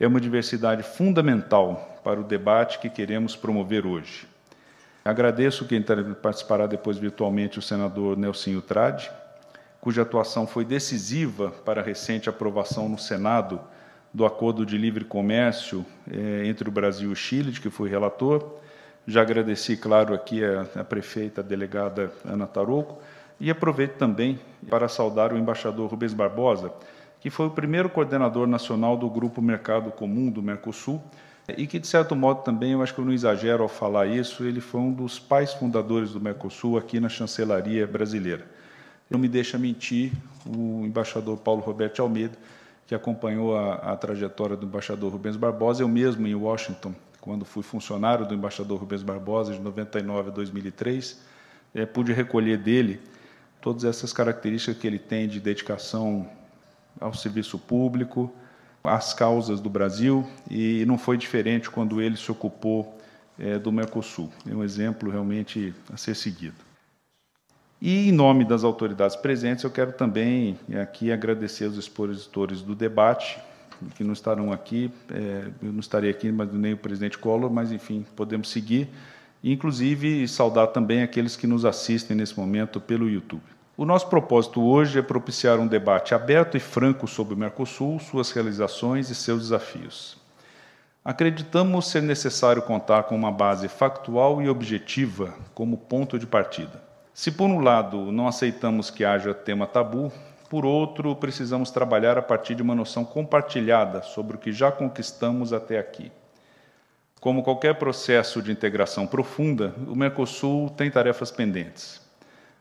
É 0.00 0.06
uma 0.06 0.20
diversidade 0.20 0.82
fundamental 0.82 2.00
para 2.02 2.18
o 2.18 2.24
debate 2.24 2.78
que 2.78 2.88
queremos 2.88 3.36
promover 3.36 3.86
hoje. 3.86 4.26
Agradeço 5.04 5.66
quem 5.66 5.84
participará 6.20 6.66
depois 6.66 6.96
virtualmente 6.96 7.58
o 7.58 7.62
senador 7.62 8.16
Nelson 8.16 8.58
Trade, 8.60 9.10
cuja 9.82 10.02
atuação 10.02 10.46
foi 10.46 10.64
decisiva 10.64 11.50
para 11.64 11.82
a 11.82 11.84
recente 11.84 12.28
aprovação 12.28 12.88
no 12.88 12.98
Senado 12.98 13.60
do 14.12 14.24
Acordo 14.24 14.64
de 14.64 14.78
Livre 14.78 15.04
Comércio 15.04 15.84
eh, 16.10 16.42
entre 16.46 16.68
o 16.68 16.72
Brasil 16.72 17.10
e 17.10 17.12
o 17.12 17.16
Chile, 17.16 17.52
de 17.52 17.60
que 17.60 17.70
fui 17.70 17.88
relator, 17.88 18.58
já 19.10 19.22
agradeci, 19.22 19.76
claro, 19.76 20.14
aqui 20.14 20.44
a, 20.44 20.66
a 20.76 20.84
prefeita 20.84 21.40
a 21.40 21.44
delegada 21.44 22.12
Ana 22.24 22.46
Tarouco 22.46 22.98
e 23.38 23.50
aproveito 23.50 23.96
também 23.96 24.38
para 24.68 24.88
saudar 24.88 25.32
o 25.32 25.38
embaixador 25.38 25.90
Rubens 25.90 26.12
Barbosa, 26.12 26.72
que 27.20 27.30
foi 27.30 27.46
o 27.46 27.50
primeiro 27.50 27.88
coordenador 27.88 28.46
nacional 28.46 28.96
do 28.96 29.08
Grupo 29.08 29.42
Mercado 29.42 29.90
Comum 29.90 30.30
do 30.30 30.42
Mercosul 30.42 31.02
e 31.56 31.66
que, 31.66 31.78
de 31.78 31.86
certo 31.86 32.14
modo, 32.14 32.42
também, 32.42 32.72
eu 32.72 32.82
acho 32.82 32.94
que 32.94 33.00
eu 33.00 33.04
não 33.04 33.12
exagero 33.12 33.62
ao 33.62 33.68
falar 33.68 34.06
isso, 34.06 34.44
ele 34.44 34.60
foi 34.60 34.80
um 34.80 34.92
dos 34.92 35.18
pais 35.18 35.52
fundadores 35.52 36.12
do 36.12 36.20
Mercosul 36.20 36.78
aqui 36.78 37.00
na 37.00 37.08
chancelaria 37.08 37.86
brasileira. 37.86 38.46
Não 39.08 39.18
me 39.18 39.28
deixa 39.28 39.58
mentir 39.58 40.12
o 40.46 40.84
embaixador 40.84 41.36
Paulo 41.38 41.60
Roberto 41.60 42.00
Almeida, 42.00 42.38
que 42.86 42.94
acompanhou 42.94 43.56
a, 43.56 43.74
a 43.74 43.96
trajetória 43.96 44.56
do 44.56 44.66
embaixador 44.66 45.12
Rubens 45.12 45.36
Barbosa, 45.36 45.82
eu 45.82 45.88
mesmo 45.88 46.26
em 46.26 46.34
Washington, 46.34 46.94
quando 47.20 47.44
fui 47.44 47.62
funcionário 47.62 48.26
do 48.26 48.34
embaixador 48.34 48.78
Rubens 48.78 49.02
Barbosa, 49.02 49.52
de 49.52 49.60
99 49.60 50.30
a 50.30 50.32
2003, 50.32 51.20
é, 51.74 51.86
pude 51.86 52.12
recolher 52.12 52.58
dele 52.58 53.00
todas 53.60 53.84
essas 53.84 54.12
características 54.12 54.78
que 54.78 54.86
ele 54.86 54.98
tem 54.98 55.28
de 55.28 55.38
dedicação 55.38 56.28
ao 56.98 57.14
serviço 57.14 57.58
público, 57.58 58.32
às 58.82 59.12
causas 59.12 59.60
do 59.60 59.68
Brasil, 59.68 60.26
e 60.50 60.84
não 60.86 60.96
foi 60.96 61.18
diferente 61.18 61.70
quando 61.70 62.00
ele 62.00 62.16
se 62.16 62.32
ocupou 62.32 62.98
é, 63.38 63.58
do 63.58 63.70
Mercosul. 63.70 64.30
É 64.50 64.54
um 64.54 64.64
exemplo 64.64 65.10
realmente 65.10 65.74
a 65.92 65.96
ser 65.96 66.14
seguido. 66.14 66.70
E, 67.80 68.08
em 68.08 68.12
nome 68.12 68.44
das 68.44 68.62
autoridades 68.62 69.16
presentes, 69.16 69.64
eu 69.64 69.70
quero 69.70 69.92
também 69.92 70.58
aqui 70.80 71.10
agradecer 71.10 71.64
os 71.64 71.78
expositores 71.78 72.60
do 72.60 72.74
debate, 72.74 73.40
que 73.94 74.04
não 74.04 74.12
estarão 74.12 74.52
aqui, 74.52 74.90
é, 75.10 75.48
eu 75.62 75.72
não 75.72 75.80
estarei 75.80 76.10
aqui, 76.10 76.30
mas 76.30 76.52
nem 76.52 76.72
o 76.72 76.76
presidente 76.76 77.18
Collor, 77.18 77.50
mas 77.50 77.72
enfim, 77.72 78.04
podemos 78.14 78.50
seguir, 78.50 78.88
inclusive 79.42 80.26
saudar 80.28 80.68
também 80.68 81.02
aqueles 81.02 81.36
que 81.36 81.46
nos 81.46 81.64
assistem 81.64 82.16
nesse 82.16 82.38
momento 82.38 82.80
pelo 82.80 83.08
YouTube. 83.08 83.42
O 83.76 83.84
nosso 83.86 84.08
propósito 84.08 84.62
hoje 84.62 84.98
é 84.98 85.02
propiciar 85.02 85.58
um 85.58 85.66
debate 85.66 86.14
aberto 86.14 86.56
e 86.56 86.60
franco 86.60 87.08
sobre 87.08 87.32
o 87.32 87.36
Mercosul, 87.36 87.98
suas 87.98 88.30
realizações 88.30 89.08
e 89.08 89.14
seus 89.14 89.44
desafios. 89.44 90.18
Acreditamos 91.02 91.88
ser 91.88 92.02
necessário 92.02 92.60
contar 92.60 93.04
com 93.04 93.16
uma 93.16 93.32
base 93.32 93.68
factual 93.68 94.42
e 94.42 94.50
objetiva 94.50 95.34
como 95.54 95.78
ponto 95.78 96.18
de 96.18 96.26
partida. 96.26 96.82
Se, 97.14 97.30
por 97.30 97.48
um 97.48 97.60
lado, 97.60 98.12
não 98.12 98.28
aceitamos 98.28 98.90
que 98.90 99.02
haja 99.02 99.32
tema 99.32 99.66
tabu, 99.66 100.12
por 100.50 100.66
outro, 100.66 101.14
precisamos 101.14 101.70
trabalhar 101.70 102.18
a 102.18 102.22
partir 102.22 102.56
de 102.56 102.62
uma 102.62 102.74
noção 102.74 103.04
compartilhada 103.04 104.02
sobre 104.02 104.34
o 104.34 104.38
que 104.38 104.50
já 104.50 104.72
conquistamos 104.72 105.52
até 105.52 105.78
aqui. 105.78 106.10
Como 107.20 107.44
qualquer 107.44 107.76
processo 107.76 108.42
de 108.42 108.50
integração 108.50 109.06
profunda, 109.06 109.72
o 109.86 109.94
Mercosul 109.94 110.68
tem 110.70 110.90
tarefas 110.90 111.30
pendentes. 111.30 112.00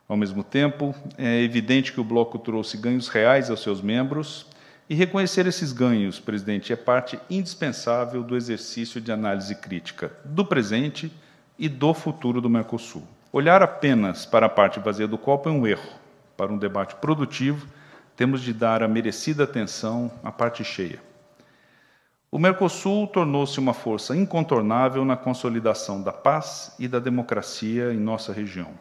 Ao 0.08 0.16
mesmo 0.16 0.44
tempo, 0.44 0.94
é 1.18 1.42
evidente 1.42 1.92
que 1.92 2.00
o 2.00 2.04
bloco 2.04 2.38
trouxe 2.38 2.78
ganhos 2.78 3.08
reais 3.08 3.50
aos 3.50 3.64
seus 3.64 3.82
membros, 3.82 4.46
e 4.88 4.94
reconhecer 4.94 5.48
esses 5.48 5.72
ganhos, 5.72 6.20
presidente, 6.20 6.72
é 6.72 6.76
parte 6.76 7.20
indispensável 7.28 8.22
do 8.22 8.38
exercício 8.38 9.02
de 9.02 9.12
análise 9.12 9.56
crítica 9.56 10.12
do 10.24 10.46
presente 10.46 11.12
e 11.58 11.68
do 11.68 11.94
futuro 11.96 12.40
do 12.40 12.50
Mercosul. 12.50 13.04
Olhar 13.34 13.64
apenas 13.64 14.28
para 14.28 14.46
a 14.46 14.50
parte 14.50 14.80
vazia 14.80 15.08
do 15.08 15.18
copo 15.18 15.50
é 15.50 15.52
um 15.52 15.66
erro. 15.66 15.90
Para 16.38 16.52
um 16.52 16.58
debate 16.58 16.96
produtivo, 16.96 17.68
temos 18.20 18.42
de 18.42 18.52
dar 18.52 18.84
a 18.84 18.88
merecida 18.90 19.46
atenção 19.46 20.12
à 20.22 20.30
parte 20.30 20.62
cheia. 20.62 21.00
O 22.30 22.38
Mercosul 22.38 23.08
tornou-se 23.08 23.58
uma 23.58 23.74
força 23.74 24.14
incontornável 24.14 25.06
na 25.06 25.16
consolidação 25.16 26.02
da 26.02 26.12
paz 26.12 26.76
e 26.78 26.86
da 26.86 27.00
democracia 27.00 27.94
em 27.94 27.98
nossa 27.98 28.34
região. 28.34 28.72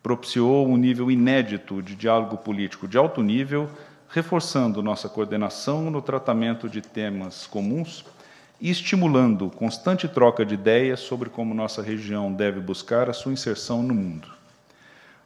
Propiciou 0.00 0.68
um 0.68 0.76
nível 0.76 1.10
inédito 1.10 1.82
de 1.82 1.96
diálogo 1.96 2.36
político 2.36 2.86
de 2.86 2.96
alto 2.96 3.20
nível, 3.20 3.68
reforçando 4.08 4.80
nossa 4.80 5.08
coordenação 5.08 5.90
no 5.90 6.00
tratamento 6.00 6.68
de 6.68 6.80
temas 6.80 7.48
comuns 7.48 8.04
e 8.60 8.70
estimulando 8.70 9.50
constante 9.50 10.06
troca 10.06 10.46
de 10.46 10.54
ideias 10.54 11.00
sobre 11.00 11.28
como 11.28 11.52
nossa 11.52 11.82
região 11.82 12.32
deve 12.32 12.60
buscar 12.60 13.10
a 13.10 13.12
sua 13.12 13.32
inserção 13.32 13.82
no 13.82 13.92
mundo. 13.92 14.41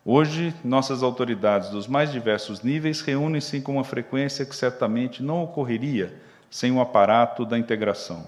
Hoje, 0.09 0.55
nossas 0.63 1.03
autoridades 1.03 1.71
dos 1.71 1.89
mais 1.89 2.13
diversos 2.13 2.63
níveis 2.63 3.01
reúnem-se 3.01 3.61
com 3.61 3.73
uma 3.73 3.83
frequência 3.83 4.47
que 4.47 4.55
certamente 4.55 5.21
não 5.21 5.43
ocorreria 5.43 6.15
sem 6.49 6.71
o 6.71 6.81
aparato 6.81 7.45
da 7.45 7.59
integração. 7.59 8.25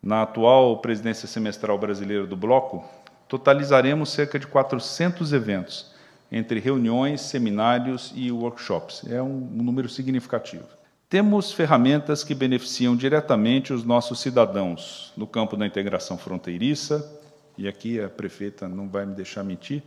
Na 0.00 0.22
atual 0.22 0.78
presidência 0.78 1.26
semestral 1.26 1.76
brasileira 1.78 2.28
do 2.28 2.36
Bloco, 2.36 2.88
totalizaremos 3.26 4.10
cerca 4.10 4.38
de 4.38 4.46
400 4.46 5.32
eventos, 5.32 5.92
entre 6.30 6.60
reuniões, 6.60 7.22
seminários 7.22 8.12
e 8.14 8.30
workshops. 8.30 9.02
É 9.10 9.20
um 9.20 9.48
número 9.50 9.88
significativo. 9.88 10.68
Temos 11.10 11.50
ferramentas 11.50 12.22
que 12.22 12.36
beneficiam 12.36 12.94
diretamente 12.94 13.72
os 13.72 13.82
nossos 13.82 14.20
cidadãos 14.20 15.12
no 15.16 15.26
campo 15.26 15.56
da 15.56 15.66
integração 15.66 16.16
fronteiriça, 16.16 17.20
e 17.56 17.66
aqui 17.66 18.00
a 18.00 18.08
prefeita 18.08 18.68
não 18.68 18.88
vai 18.88 19.04
me 19.04 19.16
deixar 19.16 19.42
mentir, 19.42 19.82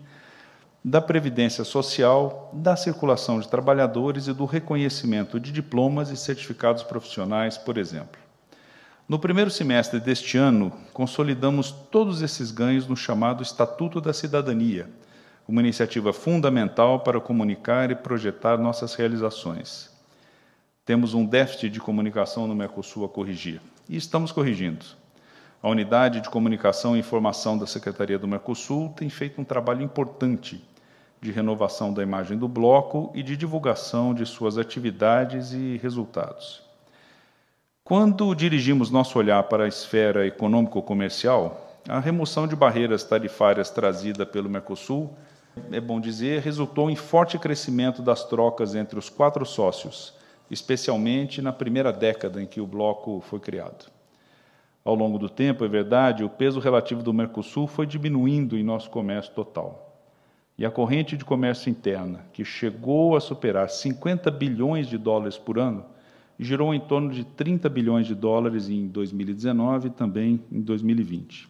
da 0.84 1.00
previdência 1.00 1.64
social, 1.64 2.50
da 2.52 2.76
circulação 2.76 3.40
de 3.40 3.48
trabalhadores 3.48 4.26
e 4.26 4.34
do 4.34 4.46
reconhecimento 4.46 5.40
de 5.40 5.52
diplomas 5.52 6.10
e 6.10 6.18
certificados 6.18 6.82
profissionais, 6.82 7.56
por 7.56 7.78
exemplo. 7.78 8.20
No 9.08 9.20
primeiro 9.20 9.52
semestre 9.52 10.00
deste 10.00 10.40
ano, 10.40 10.72
consolidamos 10.92 11.70
todos 11.70 12.24
esses 12.24 12.50
ganhos 12.50 12.88
no 12.88 12.96
chamado 12.96 13.44
Estatuto 13.44 14.02
da 14.02 14.12
Cidadania, 14.12 14.90
uma 15.48 15.62
iniciativa 15.62 16.12
fundamental 16.12 17.02
para 17.02 17.20
comunicar 17.20 17.92
e 17.92 17.96
projetar 17.96 18.58
nossas 18.58 18.96
realizações. 18.96 19.92
Temos 20.84 21.14
um 21.14 21.26
déficit 21.26 21.70
de 21.70 21.80
comunicação 21.80 22.48
no 22.48 22.56
Mercosul 22.56 23.06
a 23.06 23.10
corrigir, 23.10 23.62
e 23.88 23.98
estamos 23.98 24.32
corrigindo. 24.32 24.84
A 25.62 25.70
Unidade 25.70 26.22
de 26.22 26.30
Comunicação 26.30 26.96
e 26.96 27.00
Informação 27.00 27.56
da 27.56 27.68
Secretaria 27.68 28.18
do 28.18 28.28
Mercosul 28.28 28.90
tem 28.98 29.10
feito 29.10 29.40
um 29.40 29.44
trabalho 29.44 29.84
importante 29.84 30.60
de 31.22 31.32
renovação 31.32 31.94
da 31.94 32.02
imagem 32.02 32.36
do 32.36 32.48
bloco 32.48 33.12
e 33.14 33.22
de 33.22 33.38
divulgação 33.38 34.12
de 34.12 34.26
suas 34.26 34.58
atividades 34.58 35.54
e 35.54 35.78
resultados. 35.78 36.64
Quando 37.84 38.34
dirigimos 38.34 38.90
nosso 38.90 39.20
olhar 39.20 39.44
para 39.44 39.66
a 39.66 39.68
esfera 39.68 40.26
econômico-comercial, 40.26 41.80
a 41.88 42.00
remoção 42.00 42.48
de 42.48 42.56
barreiras 42.56 43.04
tarifárias 43.04 43.70
trazida 43.70 44.26
pelo 44.26 44.50
Mercosul, 44.50 45.16
é 45.72 45.80
bom 45.80 46.00
dizer, 46.00 46.42
resultou 46.42 46.90
em 46.90 46.96
forte 46.96 47.38
crescimento 47.38 48.02
das 48.02 48.24
trocas 48.24 48.74
entre 48.74 48.98
os 48.98 49.10
quatro 49.10 49.46
sócios, 49.46 50.16
especialmente 50.50 51.42
na 51.42 51.52
primeira 51.52 51.94
década 51.94 52.42
em 52.42 52.48
que 52.48 52.62
o 52.62 52.66
bloco 52.66 53.22
foi 53.22 53.40
criado. 53.40 53.92
Ao 54.84 54.96
longo 54.96 55.20
do 55.20 55.30
tempo, 55.30 55.64
é 55.64 55.68
verdade, 55.68 56.24
o 56.24 56.30
peso 56.30 56.60
relativo 56.60 57.04
do 57.04 57.14
Mercosul 57.14 57.68
foi 57.68 57.86
diminuindo 57.86 58.58
em 58.58 58.64
nosso 58.64 58.90
comércio 58.90 59.34
total. 59.34 59.91
E 60.58 60.66
a 60.66 60.72
corrente 60.72 61.18
de 61.18 61.26
comércio 61.26 61.70
interna, 61.70 62.26
que 62.34 62.46
chegou 62.46 63.16
a 63.16 63.20
superar 63.20 63.70
50 63.70 64.30
bilhões 64.30 64.88
de 64.88 64.98
dólares 64.98 65.38
por 65.38 65.58
ano, 65.58 65.86
girou 66.38 66.74
em 66.74 66.80
torno 66.80 67.12
de 67.12 67.24
30 67.24 67.70
bilhões 67.70 68.08
de 68.08 68.16
dólares 68.16 68.70
em 68.70 68.88
2019 68.88 69.88
e 69.88 69.92
também 69.92 70.44
em 70.52 70.62
2020. 70.62 71.50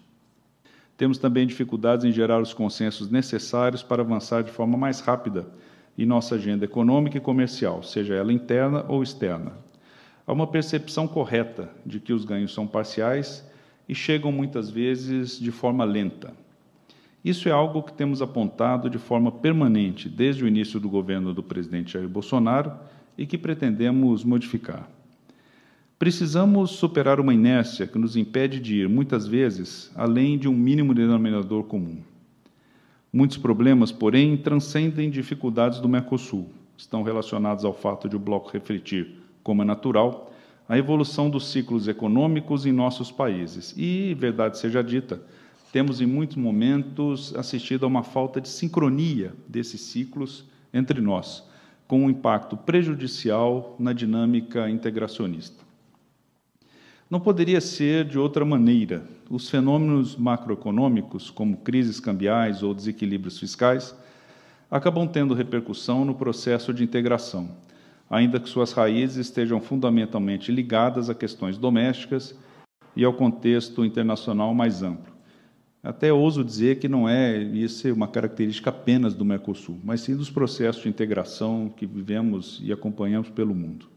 Temos 0.98 1.18
também 1.18 1.48
dificuldades 1.48 2.06
em 2.06 2.12
gerar 2.12 2.42
os 2.42 2.54
consensos 2.54 3.10
necessários 3.10 3.82
para 3.82 4.02
avançar 4.02 4.44
de 4.44 4.52
forma 4.52 4.78
mais 4.78 5.00
rápida 5.00 5.48
em 5.98 6.06
nossa 6.06 6.36
agenda 6.36 6.66
econômica 6.66 7.18
e 7.18 7.22
comercial, 7.22 7.82
seja 7.84 8.16
ela 8.16 8.32
interna 8.32 8.86
ou 8.88 9.02
externa. 9.02 9.54
Há 10.28 10.34
uma 10.34 10.48
percepção 10.48 11.08
correta 11.08 11.70
de 11.86 12.00
que 12.00 12.14
os 12.14 12.24
ganhos 12.24 12.54
são 12.54 12.68
parciais 12.68 13.50
e 13.88 13.96
chegam 13.96 14.32
muitas 14.32 14.70
vezes 14.70 15.40
de 15.40 15.52
forma 15.52 15.84
lenta. 15.84 16.34
Isso 17.24 17.48
é 17.48 17.52
algo 17.52 17.84
que 17.84 17.94
temos 17.94 18.22
apontado 18.22 18.90
de 18.90 18.98
forma 18.98 19.32
permanente 19.32 20.10
desde 20.10 20.44
o 20.44 20.48
início 20.48 20.80
do 20.80 20.90
governo 20.90 21.34
do 21.34 21.44
presidente 21.44 21.94
Jair 21.94 22.10
Bolsonaro 22.10 22.74
e 23.18 23.28
que 23.28 23.38
pretendemos 23.38 24.24
modificar. 24.24 24.90
Precisamos 26.00 26.72
superar 26.72 27.20
uma 27.20 27.32
inércia 27.32 27.86
que 27.86 28.00
nos 28.00 28.18
impede 28.18 28.60
de 28.60 28.78
ir, 28.78 28.90
muitas 28.90 29.28
vezes, 29.28 29.92
além 29.96 30.36
de 30.36 30.48
um 30.48 30.54
mínimo 30.54 30.96
denominador 30.96 31.66
comum. 31.66 32.00
Muitos 33.14 33.38
problemas, 33.38 33.92
porém, 33.92 34.36
transcendem 34.36 35.12
dificuldades 35.12 35.80
do 35.80 35.88
Mercosul. 35.88 36.50
Estão 36.76 37.04
relacionados 37.04 37.64
ao 37.64 37.74
fato 37.74 38.10
de 38.10 38.16
o 38.16 38.20
bloco 38.20 38.50
refletir, 38.52 39.16
como 39.44 39.62
é 39.62 39.66
natural, 39.66 40.34
a 40.68 40.76
evolução 40.76 41.30
dos 41.30 41.52
ciclos 41.52 41.88
econômicos 41.88 42.66
em 42.66 42.72
nossos 42.72 43.12
países. 43.12 43.76
E, 43.78 44.16
verdade 44.18 44.58
seja 44.58 44.82
dita, 44.82 45.22
temos 45.72 46.02
em 46.02 46.06
muitos 46.06 46.36
momentos 46.36 47.34
assistido 47.36 47.86
a 47.86 47.88
uma 47.88 48.04
falta 48.04 48.42
de 48.42 48.50
sincronia 48.50 49.34
desses 49.48 49.82
ciclos 49.82 50.46
entre 50.74 51.00
nós, 51.00 51.44
com 51.88 52.06
um 52.06 52.10
impacto 52.10 52.58
prejudicial 52.58 53.76
na 53.80 53.94
dinâmica 53.94 54.70
integracionista. 54.70 55.64
Não 57.10 57.20
poderia 57.20 57.60
ser 57.60 58.06
de 58.06 58.18
outra 58.18 58.46
maneira. 58.46 59.04
Os 59.30 59.50
fenômenos 59.50 60.16
macroeconômicos, 60.16 61.30
como 61.30 61.58
crises 61.58 62.00
cambiais 62.00 62.64
ou 62.64 62.74
desequilíbrios 62.74 63.38
fiscais, 63.38 63.94
acabam 64.70 65.06
tendo 65.06 65.34
repercussão 65.34 66.06
no 66.06 66.16
processo 66.16 66.74
de 66.74 66.84
integração, 66.84 67.50
ainda 68.10 68.40
que 68.40 68.48
suas 68.48 68.72
raízes 68.72 69.28
estejam 69.28 69.60
fundamentalmente 69.60 70.52
ligadas 70.52 71.10
a 71.10 71.16
questões 71.16 71.58
domésticas 71.58 72.34
e 72.96 73.04
ao 73.04 73.14
contexto 73.14 73.84
internacional 73.84 74.54
mais 74.54 74.82
amplo. 74.82 75.11
Até 75.84 76.14
ouso 76.14 76.44
dizer 76.44 76.80
que 76.80 76.88
não 76.88 77.10
é 77.10 77.42
isso 77.42 77.88
é 77.88 77.92
uma 77.92 78.08
característica 78.08 78.70
apenas 78.70 79.16
do 79.16 79.26
Mercosul, 79.26 79.80
mas 79.84 80.02
sim 80.02 80.16
dos 80.16 80.30
processos 80.30 80.84
de 80.84 80.90
integração 80.90 81.74
que 81.76 81.88
vivemos 81.88 82.62
e 82.64 82.72
acompanhamos 82.72 83.30
pelo 83.30 83.56
mundo. 83.56 83.88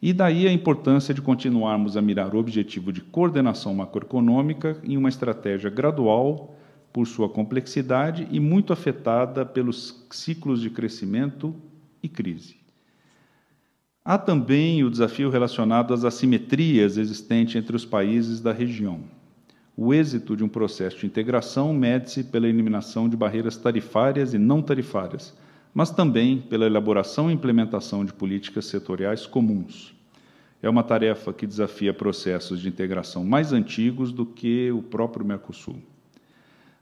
E 0.00 0.12
daí 0.12 0.46
a 0.46 0.52
importância 0.52 1.12
de 1.12 1.20
continuarmos 1.20 1.96
a 1.96 2.02
mirar 2.02 2.34
o 2.34 2.38
objetivo 2.38 2.92
de 2.92 3.00
coordenação 3.00 3.74
macroeconômica 3.74 4.78
em 4.84 4.96
uma 4.96 5.08
estratégia 5.08 5.70
gradual, 5.70 6.54
por 6.92 7.08
sua 7.08 7.28
complexidade 7.28 8.28
e 8.30 8.38
muito 8.38 8.72
afetada 8.72 9.44
pelos 9.44 10.06
ciclos 10.12 10.60
de 10.60 10.70
crescimento 10.70 11.52
e 12.00 12.08
crise. 12.08 12.54
Há 14.04 14.16
também 14.16 14.84
o 14.84 14.90
desafio 14.90 15.28
relacionado 15.28 15.92
às 15.92 16.04
assimetrias 16.04 16.96
existentes 16.96 17.56
entre 17.56 17.74
os 17.74 17.84
países 17.84 18.40
da 18.40 18.52
região. 18.52 19.00
O 19.76 19.92
êxito 19.92 20.36
de 20.36 20.44
um 20.44 20.48
processo 20.48 20.98
de 20.98 21.06
integração 21.06 21.74
mede-se 21.74 22.22
pela 22.22 22.48
eliminação 22.48 23.08
de 23.08 23.16
barreiras 23.16 23.56
tarifárias 23.56 24.32
e 24.32 24.38
não 24.38 24.62
tarifárias, 24.62 25.34
mas 25.74 25.90
também 25.90 26.40
pela 26.40 26.64
elaboração 26.64 27.28
e 27.28 27.34
implementação 27.34 28.04
de 28.04 28.12
políticas 28.12 28.66
setoriais 28.66 29.26
comuns. 29.26 29.92
É 30.62 30.70
uma 30.70 30.84
tarefa 30.84 31.32
que 31.32 31.44
desafia 31.44 31.92
processos 31.92 32.60
de 32.60 32.68
integração 32.68 33.24
mais 33.24 33.52
antigos 33.52 34.12
do 34.12 34.24
que 34.24 34.70
o 34.70 34.80
próprio 34.80 35.26
Mercosul. 35.26 35.76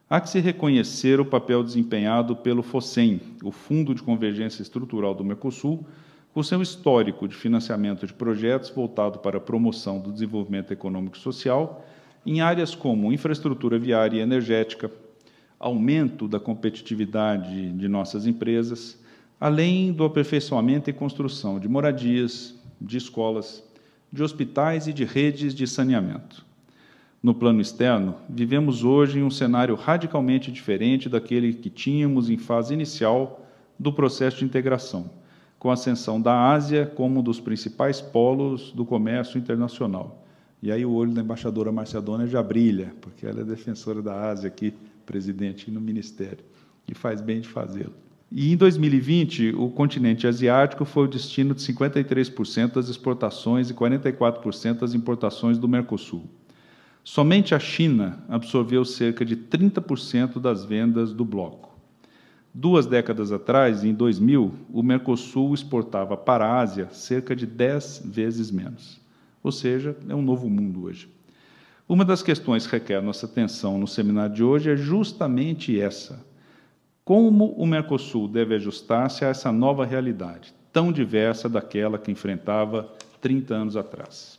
Há 0.08 0.20
que 0.20 0.28
se 0.28 0.40
reconhecer 0.40 1.18
o 1.18 1.24
papel 1.24 1.64
desempenhado 1.64 2.36
pelo 2.36 2.62
FOSEM, 2.62 3.22
o 3.42 3.50
Fundo 3.50 3.94
de 3.94 4.02
Convergência 4.02 4.60
Estrutural 4.60 5.14
do 5.14 5.24
Mercosul, 5.24 5.86
com 6.34 6.42
seu 6.42 6.60
histórico 6.60 7.26
de 7.26 7.34
financiamento 7.34 8.06
de 8.06 8.12
projetos 8.12 8.68
voltado 8.68 9.18
para 9.20 9.38
a 9.38 9.40
promoção 9.40 9.98
do 9.98 10.12
desenvolvimento 10.12 10.72
econômico 10.72 11.16
e 11.16 11.20
social 11.20 11.86
em 12.24 12.40
áreas 12.40 12.74
como 12.74 13.12
infraestrutura 13.12 13.78
viária 13.78 14.18
e 14.18 14.20
energética, 14.20 14.90
aumento 15.58 16.28
da 16.28 16.38
competitividade 16.38 17.72
de 17.72 17.88
nossas 17.88 18.26
empresas, 18.26 18.98
além 19.40 19.92
do 19.92 20.04
aperfeiçoamento 20.04 20.88
e 20.88 20.92
construção 20.92 21.58
de 21.58 21.68
moradias, 21.68 22.54
de 22.80 22.96
escolas, 22.96 23.62
de 24.12 24.22
hospitais 24.22 24.86
e 24.86 24.92
de 24.92 25.04
redes 25.04 25.54
de 25.54 25.66
saneamento. 25.66 26.44
No 27.22 27.34
plano 27.34 27.60
externo, 27.60 28.16
vivemos 28.28 28.82
hoje 28.84 29.18
em 29.18 29.22
um 29.22 29.30
cenário 29.30 29.74
radicalmente 29.74 30.50
diferente 30.50 31.08
daquele 31.08 31.52
que 31.54 31.70
tínhamos 31.70 32.28
em 32.28 32.36
fase 32.36 32.74
inicial 32.74 33.46
do 33.78 33.92
processo 33.92 34.38
de 34.38 34.44
integração, 34.44 35.10
com 35.58 35.70
a 35.70 35.74
ascensão 35.74 36.20
da 36.20 36.50
Ásia 36.50 36.86
como 36.86 37.20
um 37.20 37.22
dos 37.22 37.40
principais 37.40 38.00
polos 38.00 38.72
do 38.72 38.84
comércio 38.84 39.38
internacional 39.38 40.21
e 40.62 40.70
aí 40.70 40.86
o 40.86 40.92
olho 40.92 41.12
da 41.12 41.20
embaixadora 41.20 41.72
Marciadona 41.72 42.26
já 42.26 42.42
brilha, 42.42 42.94
porque 43.00 43.26
ela 43.26 43.40
é 43.40 43.44
defensora 43.44 44.00
da 44.00 44.28
Ásia 44.30 44.46
aqui, 44.46 44.72
presidente 45.04 45.70
no 45.70 45.80
ministério, 45.80 46.44
e 46.86 46.94
faz 46.94 47.20
bem 47.20 47.40
de 47.40 47.48
fazê-lo. 47.48 47.94
E 48.30 48.52
em 48.52 48.56
2020, 48.56 49.54
o 49.56 49.68
continente 49.68 50.26
asiático 50.26 50.84
foi 50.84 51.04
o 51.04 51.08
destino 51.08 51.54
de 51.54 51.60
53% 51.60 52.74
das 52.74 52.88
exportações 52.88 53.68
e 53.68 53.74
44% 53.74 54.78
das 54.78 54.94
importações 54.94 55.58
do 55.58 55.68
Mercosul. 55.68 56.24
Somente 57.04 57.54
a 57.54 57.58
China 57.58 58.24
absorveu 58.28 58.84
cerca 58.84 59.24
de 59.24 59.36
30% 59.36 60.40
das 60.40 60.64
vendas 60.64 61.12
do 61.12 61.24
bloco. 61.24 61.76
Duas 62.54 62.86
décadas 62.86 63.32
atrás, 63.32 63.82
em 63.82 63.92
2000, 63.92 64.54
o 64.72 64.82
Mercosul 64.82 65.52
exportava 65.52 66.16
para 66.16 66.46
a 66.46 66.60
Ásia 66.60 66.88
cerca 66.92 67.34
de 67.34 67.46
10 67.46 68.02
vezes 68.06 68.50
menos. 68.50 69.02
Ou 69.42 69.50
seja, 69.50 69.96
é 70.08 70.14
um 70.14 70.22
novo 70.22 70.48
mundo 70.48 70.84
hoje. 70.84 71.08
Uma 71.88 72.04
das 72.04 72.22
questões 72.22 72.66
que 72.66 72.72
requer 72.72 73.02
nossa 73.02 73.26
atenção 73.26 73.76
no 73.78 73.86
seminário 73.86 74.34
de 74.34 74.44
hoje 74.44 74.70
é 74.70 74.76
justamente 74.76 75.78
essa: 75.80 76.24
como 77.04 77.52
o 77.52 77.66
Mercosul 77.66 78.28
deve 78.28 78.54
ajustar-se 78.54 79.24
a 79.24 79.28
essa 79.28 79.50
nova 79.50 79.84
realidade, 79.84 80.54
tão 80.72 80.92
diversa 80.92 81.48
daquela 81.48 81.98
que 81.98 82.12
enfrentava 82.12 82.92
30 83.20 83.54
anos 83.54 83.76
atrás? 83.76 84.38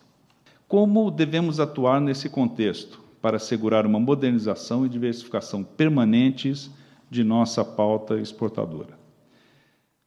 Como 0.68 1.12
devemos 1.12 1.60
atuar 1.60 2.02
nesse 2.02 2.30
contexto 2.30 3.02
para 3.22 3.38
assegurar 3.38 3.86
uma 3.86 4.00
modernização 4.00 4.86
e 4.86 4.90
diversificação 4.90 5.64
permanentes 5.64 6.72
de 7.12 7.24
nossa 7.24 7.64
pauta 7.64 8.20
exportadora? 8.20 9.03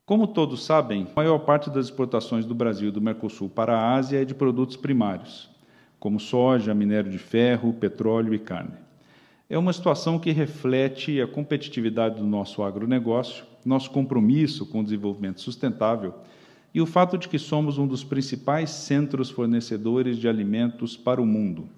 Como 0.06 0.28
todos 0.28 0.64
sabem, 0.64 1.04
a 1.10 1.16
maior 1.16 1.40
parte 1.40 1.68
das 1.68 1.86
exportações 1.86 2.46
do 2.46 2.54
Brasil 2.54 2.90
e 2.90 2.92
do 2.92 3.00
Mercosul 3.00 3.48
para 3.48 3.76
a 3.76 3.94
Ásia 3.96 4.22
é 4.22 4.24
de 4.24 4.36
produtos 4.36 4.76
primários, 4.76 5.50
como 5.98 6.20
soja, 6.20 6.72
minério 6.72 7.10
de 7.10 7.18
ferro, 7.18 7.72
petróleo 7.72 8.32
e 8.32 8.38
carne. 8.38 8.76
É 9.50 9.58
uma 9.58 9.72
situação 9.72 10.16
que 10.16 10.30
reflete 10.30 11.20
a 11.20 11.26
competitividade 11.26 12.20
do 12.20 12.24
nosso 12.24 12.62
agronegócio, 12.62 13.44
nosso 13.64 13.90
compromisso 13.90 14.64
com 14.66 14.78
o 14.78 14.84
desenvolvimento 14.84 15.40
sustentável 15.40 16.14
e 16.72 16.80
o 16.80 16.86
fato 16.86 17.18
de 17.18 17.28
que 17.28 17.36
somos 17.38 17.76
um 17.76 17.86
dos 17.88 18.04
principais 18.04 18.70
centros 18.70 19.28
fornecedores 19.28 20.18
de 20.18 20.28
alimentos 20.28 20.96
para 20.96 21.20
o 21.20 21.26
mundo. 21.26 21.68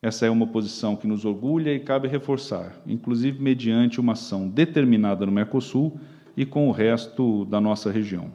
Essa 0.00 0.24
é 0.24 0.30
uma 0.30 0.46
posição 0.46 0.96
que 0.96 1.06
nos 1.06 1.26
orgulha 1.26 1.74
e 1.74 1.80
cabe 1.80 2.08
reforçar, 2.08 2.80
inclusive 2.86 3.42
mediante 3.42 4.00
uma 4.00 4.14
ação 4.14 4.48
determinada 4.48 5.26
no 5.26 5.32
Mercosul 5.32 6.00
e 6.36 6.44
com 6.44 6.68
o 6.68 6.72
resto 6.72 7.44
da 7.46 7.60
nossa 7.60 7.90
região. 7.90 8.30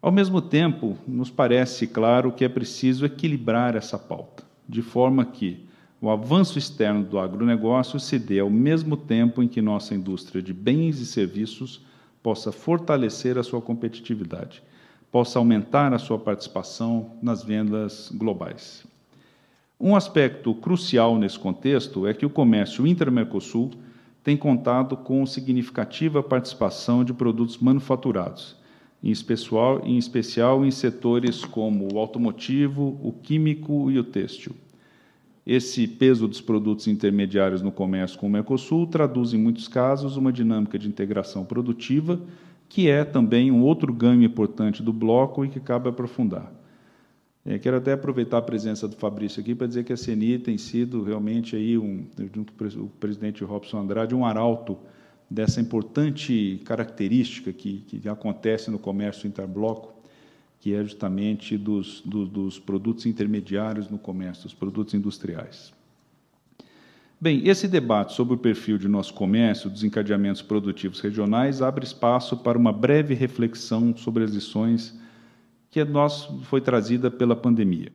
Ao 0.00 0.10
mesmo 0.10 0.42
tempo, 0.42 0.98
nos 1.06 1.30
parece 1.30 1.86
claro 1.86 2.32
que 2.32 2.44
é 2.44 2.48
preciso 2.48 3.06
equilibrar 3.06 3.76
essa 3.76 3.98
pauta, 3.98 4.42
de 4.68 4.82
forma 4.82 5.24
que 5.24 5.64
o 6.00 6.10
avanço 6.10 6.58
externo 6.58 7.04
do 7.04 7.18
agronegócio 7.20 8.00
se 8.00 8.18
dê 8.18 8.40
ao 8.40 8.50
mesmo 8.50 8.96
tempo 8.96 9.40
em 9.40 9.46
que 9.46 9.62
nossa 9.62 9.94
indústria 9.94 10.42
de 10.42 10.52
bens 10.52 10.98
e 10.98 11.06
serviços 11.06 11.80
possa 12.20 12.50
fortalecer 12.50 13.38
a 13.38 13.44
sua 13.44 13.62
competitividade, 13.62 14.62
possa 15.12 15.38
aumentar 15.38 15.92
a 15.94 15.98
sua 15.98 16.18
participação 16.18 17.12
nas 17.22 17.44
vendas 17.44 18.10
globais. 18.12 18.84
Um 19.78 19.94
aspecto 19.94 20.54
crucial 20.54 21.16
nesse 21.18 21.38
contexto 21.38 22.06
é 22.06 22.14
que 22.14 22.26
o 22.26 22.30
comércio 22.30 22.86
inter-Mercosul 22.86 23.70
tem 24.22 24.36
contado 24.36 24.96
com 24.96 25.26
significativa 25.26 26.22
participação 26.22 27.04
de 27.04 27.12
produtos 27.12 27.58
manufaturados, 27.58 28.56
em 29.02 29.10
especial, 29.10 29.82
em 29.84 29.98
especial 29.98 30.64
em 30.64 30.70
setores 30.70 31.44
como 31.44 31.92
o 31.92 31.98
automotivo, 31.98 33.00
o 33.02 33.12
químico 33.12 33.90
e 33.90 33.98
o 33.98 34.04
têxtil. 34.04 34.54
Esse 35.44 35.88
peso 35.88 36.28
dos 36.28 36.40
produtos 36.40 36.86
intermediários 36.86 37.62
no 37.62 37.72
comércio 37.72 38.16
com 38.16 38.28
o 38.28 38.30
Mercosul 38.30 38.86
traduz, 38.86 39.34
em 39.34 39.38
muitos 39.38 39.66
casos, 39.66 40.16
uma 40.16 40.32
dinâmica 40.32 40.78
de 40.78 40.86
integração 40.86 41.44
produtiva, 41.44 42.20
que 42.68 42.88
é 42.88 43.04
também 43.04 43.50
um 43.50 43.62
outro 43.62 43.92
ganho 43.92 44.22
importante 44.22 44.84
do 44.84 44.92
bloco 44.92 45.44
e 45.44 45.48
que 45.48 45.58
cabe 45.58 45.88
aprofundar. 45.88 46.61
É, 47.44 47.58
quero 47.58 47.76
até 47.76 47.92
aproveitar 47.92 48.38
a 48.38 48.42
presença 48.42 48.86
do 48.86 48.94
Fabrício 48.94 49.40
aqui 49.40 49.54
para 49.54 49.66
dizer 49.66 49.82
que 49.82 49.92
a 49.92 49.96
CNI 49.96 50.38
tem 50.38 50.56
sido 50.56 51.02
realmente 51.02 51.56
aí 51.56 51.76
um, 51.76 52.06
junto 52.32 52.52
com 52.52 52.64
o 52.64 52.88
presidente 53.00 53.42
Robson 53.42 53.80
Andrade, 53.80 54.14
um 54.14 54.24
arauto 54.24 54.78
dessa 55.28 55.60
importante 55.60 56.60
característica 56.64 57.52
que, 57.52 57.78
que 57.88 58.08
acontece 58.08 58.70
no 58.70 58.78
comércio 58.78 59.26
interbloco, 59.26 59.92
que 60.60 60.72
é 60.72 60.84
justamente 60.84 61.58
dos, 61.58 62.00
do, 62.02 62.24
dos 62.26 62.60
produtos 62.60 63.06
intermediários 63.06 63.90
no 63.90 63.98
comércio, 63.98 64.44
dos 64.44 64.54
produtos 64.54 64.94
industriais. 64.94 65.72
Bem, 67.20 67.48
esse 67.48 67.66
debate 67.66 68.14
sobre 68.14 68.34
o 68.34 68.38
perfil 68.38 68.78
de 68.78 68.86
nosso 68.86 69.14
comércio, 69.14 69.68
dos 69.68 69.82
encadeamentos 69.82 70.42
produtivos 70.42 71.00
regionais, 71.00 71.60
abre 71.60 71.84
espaço 71.84 72.36
para 72.36 72.58
uma 72.58 72.72
breve 72.72 73.14
reflexão 73.14 73.96
sobre 73.96 74.22
as 74.22 74.30
lições 74.30 75.01
que 75.72 75.82
nós 75.86 76.28
foi 76.42 76.60
trazida 76.60 77.10
pela 77.10 77.34
pandemia. 77.34 77.90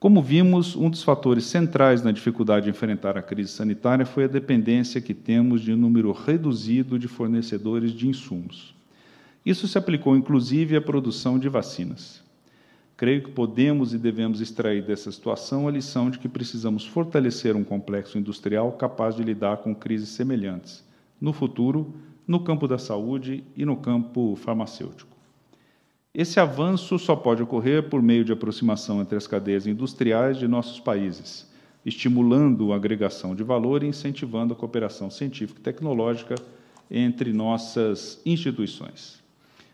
Como 0.00 0.20
vimos, 0.20 0.74
um 0.74 0.90
dos 0.90 1.04
fatores 1.04 1.44
centrais 1.44 2.02
na 2.02 2.10
dificuldade 2.10 2.64
de 2.64 2.70
enfrentar 2.70 3.16
a 3.16 3.22
crise 3.22 3.52
sanitária 3.52 4.04
foi 4.04 4.24
a 4.24 4.28
dependência 4.28 5.00
que 5.00 5.14
temos 5.14 5.60
de 5.60 5.72
um 5.72 5.76
número 5.76 6.10
reduzido 6.10 6.98
de 6.98 7.06
fornecedores 7.06 7.92
de 7.92 8.08
insumos. 8.08 8.74
Isso 9.46 9.68
se 9.68 9.78
aplicou 9.78 10.16
inclusive 10.16 10.76
à 10.76 10.80
produção 10.80 11.38
de 11.38 11.48
vacinas. 11.48 12.24
Creio 12.96 13.22
que 13.22 13.30
podemos 13.30 13.94
e 13.94 13.98
devemos 13.98 14.40
extrair 14.40 14.82
dessa 14.82 15.12
situação 15.12 15.68
a 15.68 15.70
lição 15.70 16.10
de 16.10 16.18
que 16.18 16.28
precisamos 16.28 16.84
fortalecer 16.84 17.54
um 17.54 17.62
complexo 17.62 18.18
industrial 18.18 18.72
capaz 18.72 19.14
de 19.14 19.22
lidar 19.22 19.58
com 19.58 19.72
crises 19.72 20.08
semelhantes, 20.08 20.84
no 21.20 21.32
futuro, 21.32 21.94
no 22.26 22.40
campo 22.40 22.66
da 22.66 22.78
saúde 22.78 23.44
e 23.56 23.64
no 23.64 23.76
campo 23.76 24.34
farmacêutico. 24.34 25.07
Esse 26.14 26.40
avanço 26.40 26.98
só 26.98 27.14
pode 27.14 27.42
ocorrer 27.42 27.88
por 27.88 28.02
meio 28.02 28.24
de 28.24 28.32
aproximação 28.32 29.00
entre 29.00 29.16
as 29.16 29.26
cadeias 29.26 29.66
industriais 29.66 30.38
de 30.38 30.48
nossos 30.48 30.80
países, 30.80 31.46
estimulando 31.84 32.72
a 32.72 32.76
agregação 32.76 33.34
de 33.34 33.42
valor 33.42 33.82
e 33.82 33.88
incentivando 33.88 34.54
a 34.54 34.56
cooperação 34.56 35.10
científica 35.10 35.60
e 35.60 35.62
tecnológica 35.62 36.34
entre 36.90 37.32
nossas 37.32 38.20
instituições. 38.24 39.22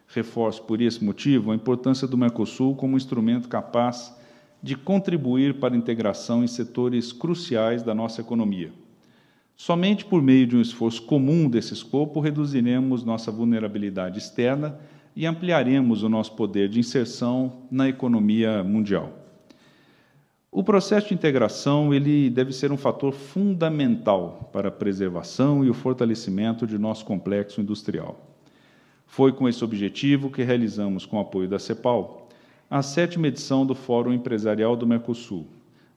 Reforço, 0.09 0.63
por 0.65 0.81
esse 0.81 1.03
motivo, 1.05 1.53
a 1.53 1.55
importância 1.55 2.07
do 2.07 2.19
Mercosul 2.19 2.75
como 2.75 2.97
instrumento 2.97 3.49
capaz 3.49 4.15
de 4.61 4.77
contribuir 4.77 5.55
para 5.61 5.75
a 5.75 5.79
integração 5.79 6.43
em 6.43 6.49
setores 6.49 7.13
cruciais 7.13 7.83
da 7.83 7.95
nossa 7.95 8.21
economia. 8.21 8.73
Somente 9.57 10.05
por 10.05 10.21
meio 10.21 10.47
de 10.49 10.57
um 10.57 10.61
esforço 10.61 11.03
comum 11.03 11.49
desse 11.49 11.75
escopo 11.75 12.19
reduziremos 12.19 13.05
nossa 13.05 13.31
vulnerabilidade 13.31 14.19
externa 14.19 14.81
e 15.17 15.27
ampliaremos 15.27 16.03
o 16.03 16.09
nosso 16.09 16.33
poder 16.33 16.69
de 16.69 16.81
inserção 16.81 17.63
na 17.71 17.89
economia 17.89 18.65
mundial. 18.65 19.13
O 20.51 20.63
processo 20.63 21.09
de 21.09 21.15
integração 21.15 21.93
ele 21.93 22.31
deve 22.31 22.53
ser 22.53 22.71
um 22.71 22.77
fator 22.77 23.13
fundamental 23.13 24.51
para 24.53 24.69
a 24.69 24.73
preservação 24.73 25.65
e 25.65 25.71
o 25.71 25.75
fortalecimento 25.75 26.67
de 26.67 26.79
nosso 26.79 27.05
complexo 27.05 27.61
industrial. 27.61 28.37
Foi 29.07 29.33
com 29.33 29.49
esse 29.49 29.65
objetivo 29.65 30.31
que 30.31 30.43
realizamos, 30.43 31.07
com 31.07 31.17
o 31.17 31.21
apoio 31.21 31.49
da 31.49 31.59
CEPAL, 31.59 32.29
a 32.71 32.83
sétima 32.83 33.29
edição 33.29 33.67
do 33.67 33.75
Fórum 33.75 34.13
Empresarial 34.13 34.77
do 34.77 34.87
Mercosul, 34.87 35.47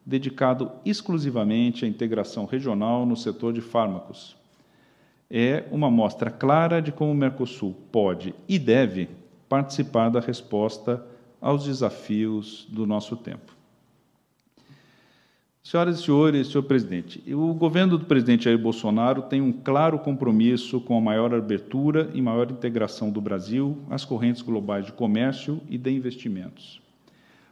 dedicado 0.04 0.70
exclusivamente 0.84 1.84
à 1.84 1.88
integração 1.88 2.44
regional 2.44 3.04
no 3.04 3.16
setor 3.16 3.52
de 3.52 3.60
fármacos. 3.60 4.36
É 5.30 5.64
uma 5.70 5.90
mostra 5.90 6.30
clara 6.30 6.80
de 6.80 6.90
como 6.90 7.12
o 7.12 7.14
Mercosul 7.14 7.74
pode 7.92 8.34
e 8.48 8.58
deve 8.58 9.10
participar 9.48 10.08
da 10.08 10.20
resposta 10.20 11.04
aos 11.40 11.64
desafios 11.64 12.66
do 12.70 12.86
nosso 12.86 13.16
tempo. 13.16 13.58
Senhoras 15.62 16.00
e 16.00 16.02
senhores, 16.02 16.46
senhor 16.46 16.62
presidente, 16.62 17.22
o 17.30 17.52
governo 17.52 17.98
do 17.98 18.06
presidente 18.06 18.44
Jair 18.44 18.58
Bolsonaro 18.58 19.20
tem 19.20 19.42
um 19.42 19.52
claro 19.52 19.98
compromisso 19.98 20.80
com 20.80 20.96
a 20.96 21.00
maior 21.00 21.34
abertura 21.34 22.10
e 22.14 22.22
maior 22.22 22.50
integração 22.50 23.10
do 23.10 23.20
Brasil 23.20 23.76
às 23.90 24.02
correntes 24.02 24.40
globais 24.40 24.86
de 24.86 24.92
comércio 24.92 25.60
e 25.68 25.76
de 25.76 25.90
investimentos. 25.90 26.80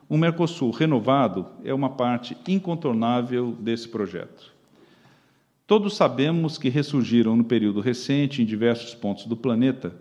O 0.09 0.17
Mercosul 0.17 0.71
renovado 0.71 1.47
é 1.63 1.75
uma 1.75 1.91
parte 1.91 2.35
incontornável 2.49 3.53
desse 3.53 3.87
projeto. 3.87 4.56
Todos 5.67 5.97
sabemos 5.97 6.59
que 6.59 6.69
ressurgiram 6.69 7.37
no 7.37 7.45
período 7.45 7.81
recente, 7.81 8.41
em 8.41 8.47
diversos 8.47 8.95
pontos 8.95 9.27
do 9.27 9.37
planeta, 9.37 9.95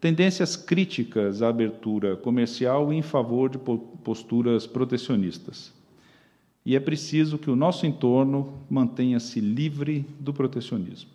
tendências 0.00 0.56
críticas 0.56 1.40
à 1.40 1.48
abertura 1.48 2.16
comercial 2.16 2.92
em 2.92 3.00
favor 3.00 3.48
de 3.48 3.58
posturas 4.02 4.66
protecionistas 4.66 5.72
e 6.64 6.74
é 6.74 6.80
preciso 6.80 7.38
que 7.38 7.50
o 7.50 7.56
nosso 7.56 7.86
entorno 7.86 8.54
mantenha-se 8.70 9.38
livre 9.38 10.04
do 10.18 10.32
protecionismo. 10.32 11.10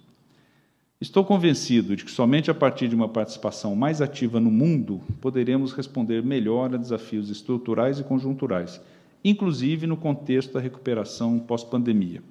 Estou 1.02 1.24
convencido 1.24 1.96
de 1.96 2.06
que 2.06 2.12
somente 2.12 2.52
a 2.52 2.54
partir 2.54 2.88
de 2.88 2.96
uma 2.96 3.08
participação 3.08 3.76
mais 3.76 4.02
ativa 4.02 4.40
no 4.40 4.52
mundo 4.52 5.02
poderemos 5.20 5.72
responder 5.72 6.22
melhor 6.22 6.74
a 6.74 6.78
desafios 6.78 7.30
estruturais 7.30 8.00
e 8.00 8.04
conjunturais, 8.04 8.80
inclusive 9.24 9.88
no 9.88 9.98
contexto 9.98 10.54
da 10.54 10.60
recuperação 10.60 11.40
pós-pandemia. 11.40 12.22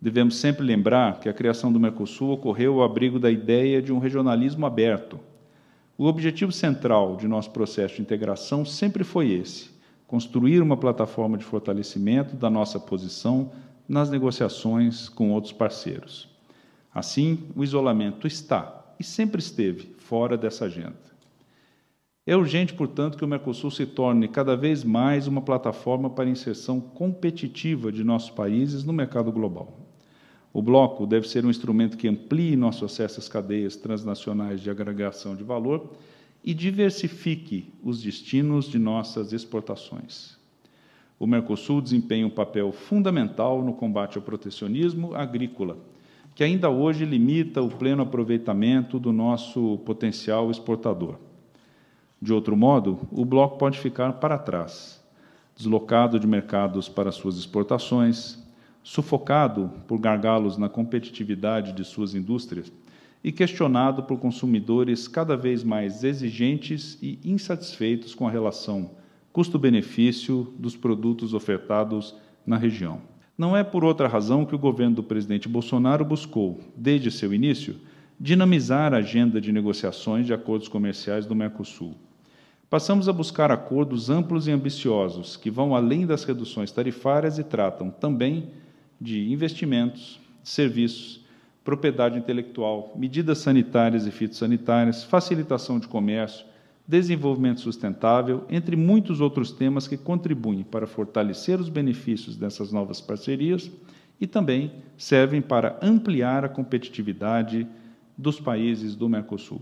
Devemos 0.00 0.36
sempre 0.36 0.64
lembrar 0.64 1.18
que 1.18 1.28
a 1.28 1.32
criação 1.32 1.72
do 1.72 1.80
Mercosul 1.80 2.30
ocorreu 2.30 2.74
ao 2.74 2.84
abrigo 2.84 3.18
da 3.18 3.30
ideia 3.30 3.82
de 3.82 3.92
um 3.92 3.98
regionalismo 3.98 4.64
aberto. 4.64 5.18
O 5.96 6.04
objetivo 6.06 6.52
central 6.52 7.16
de 7.16 7.26
nosso 7.26 7.50
processo 7.50 7.96
de 7.96 8.02
integração 8.02 8.64
sempre 8.64 9.02
foi 9.02 9.32
esse: 9.32 9.70
construir 10.06 10.62
uma 10.62 10.76
plataforma 10.76 11.36
de 11.36 11.44
fortalecimento 11.44 12.36
da 12.36 12.48
nossa 12.48 12.78
posição 12.78 13.50
nas 13.88 14.08
negociações 14.08 15.08
com 15.08 15.32
outros 15.32 15.52
parceiros. 15.52 16.28
Assim, 16.94 17.48
o 17.56 17.64
isolamento 17.64 18.24
está 18.24 18.94
e 19.00 19.04
sempre 19.04 19.40
esteve 19.40 19.96
fora 19.98 20.36
dessa 20.36 20.66
agenda. 20.66 21.08
É 22.24 22.36
urgente, 22.36 22.72
portanto, 22.72 23.18
que 23.18 23.24
o 23.24 23.28
Mercosul 23.28 23.70
se 23.70 23.84
torne 23.84 24.28
cada 24.28 24.56
vez 24.56 24.84
mais 24.84 25.26
uma 25.26 25.40
plataforma 25.40 26.08
para 26.08 26.28
inserção 26.28 26.78
competitiva 26.78 27.90
de 27.90 28.04
nossos 28.04 28.30
países 28.30 28.84
no 28.84 28.92
mercado 28.92 29.32
global. 29.32 29.87
O 30.52 30.62
bloco 30.62 31.06
deve 31.06 31.28
ser 31.28 31.44
um 31.44 31.50
instrumento 31.50 31.96
que 31.96 32.08
amplie 32.08 32.56
nosso 32.56 32.84
acesso 32.84 33.20
às 33.20 33.28
cadeias 33.28 33.76
transnacionais 33.76 34.60
de 34.60 34.70
agregação 34.70 35.36
de 35.36 35.44
valor 35.44 35.92
e 36.42 36.54
diversifique 36.54 37.72
os 37.82 38.02
destinos 38.02 38.66
de 38.66 38.78
nossas 38.78 39.32
exportações. 39.32 40.38
O 41.18 41.26
Mercosul 41.26 41.82
desempenha 41.82 42.26
um 42.26 42.30
papel 42.30 42.72
fundamental 42.72 43.62
no 43.62 43.74
combate 43.74 44.16
ao 44.16 44.22
protecionismo 44.22 45.14
agrícola, 45.14 45.76
que 46.34 46.44
ainda 46.44 46.70
hoje 46.70 47.04
limita 47.04 47.60
o 47.60 47.68
pleno 47.68 48.02
aproveitamento 48.02 48.98
do 48.98 49.12
nosso 49.12 49.78
potencial 49.78 50.50
exportador. 50.50 51.18
De 52.22 52.32
outro 52.32 52.56
modo, 52.56 53.00
o 53.10 53.24
bloco 53.24 53.58
pode 53.58 53.78
ficar 53.78 54.14
para 54.14 54.38
trás, 54.38 55.04
deslocado 55.56 56.18
de 56.18 56.26
mercados 56.26 56.88
para 56.88 57.10
suas 57.10 57.36
exportações, 57.36 58.38
sufocado 58.88 59.70
por 59.86 59.98
gargalos 59.98 60.56
na 60.56 60.66
competitividade 60.66 61.74
de 61.74 61.84
suas 61.84 62.14
indústrias 62.14 62.72
e 63.22 63.30
questionado 63.30 64.04
por 64.04 64.18
consumidores 64.18 65.06
cada 65.06 65.36
vez 65.36 65.62
mais 65.62 66.04
exigentes 66.04 66.96
e 67.02 67.18
insatisfeitos 67.22 68.14
com 68.14 68.26
a 68.26 68.30
relação 68.30 68.92
custo-benefício 69.30 70.54
dos 70.58 70.74
produtos 70.74 71.34
ofertados 71.34 72.14
na 72.46 72.56
região. 72.56 73.02
Não 73.36 73.54
é 73.54 73.62
por 73.62 73.84
outra 73.84 74.08
razão 74.08 74.46
que 74.46 74.54
o 74.54 74.58
governo 74.58 74.96
do 74.96 75.02
presidente 75.02 75.50
Bolsonaro 75.50 76.02
buscou, 76.02 76.58
desde 76.74 77.10
seu 77.10 77.34
início, 77.34 77.76
dinamizar 78.18 78.94
a 78.94 78.98
agenda 78.98 79.38
de 79.38 79.52
negociações 79.52 80.24
de 80.24 80.32
acordos 80.32 80.66
comerciais 80.66 81.26
do 81.26 81.34
Mercosul. 81.34 81.94
Passamos 82.70 83.06
a 83.06 83.12
buscar 83.12 83.50
acordos 83.50 84.08
amplos 84.08 84.48
e 84.48 84.50
ambiciosos 84.50 85.36
que 85.36 85.50
vão 85.50 85.76
além 85.76 86.06
das 86.06 86.24
reduções 86.24 86.72
tarifárias 86.72 87.38
e 87.38 87.44
tratam 87.44 87.90
também 87.90 88.48
de 89.00 89.32
investimentos, 89.32 90.20
serviços 90.42 91.26
propriedade 91.68 92.18
intelectual, 92.18 92.94
medidas 92.96 93.36
sanitárias 93.38 94.06
e 94.06 94.10
fitossanitárias, 94.10 95.04
facilitação 95.04 95.78
de 95.78 95.86
comércio, 95.86 96.46
desenvolvimento 96.86 97.60
sustentável, 97.60 98.46
entre 98.48 98.74
muitos 98.74 99.20
outros 99.20 99.52
temas 99.52 99.86
que 99.86 99.98
contribuem 99.98 100.62
para 100.62 100.86
fortalecer 100.86 101.60
os 101.60 101.68
benefícios 101.68 102.38
dessas 102.38 102.72
novas 102.72 103.02
parcerias 103.02 103.70
e 104.18 104.26
também 104.26 104.72
servem 104.96 105.42
para 105.42 105.78
ampliar 105.82 106.42
a 106.42 106.48
competitividade 106.48 107.66
dos 108.16 108.40
países 108.40 108.96
do 108.96 109.06
Mercosul. 109.06 109.60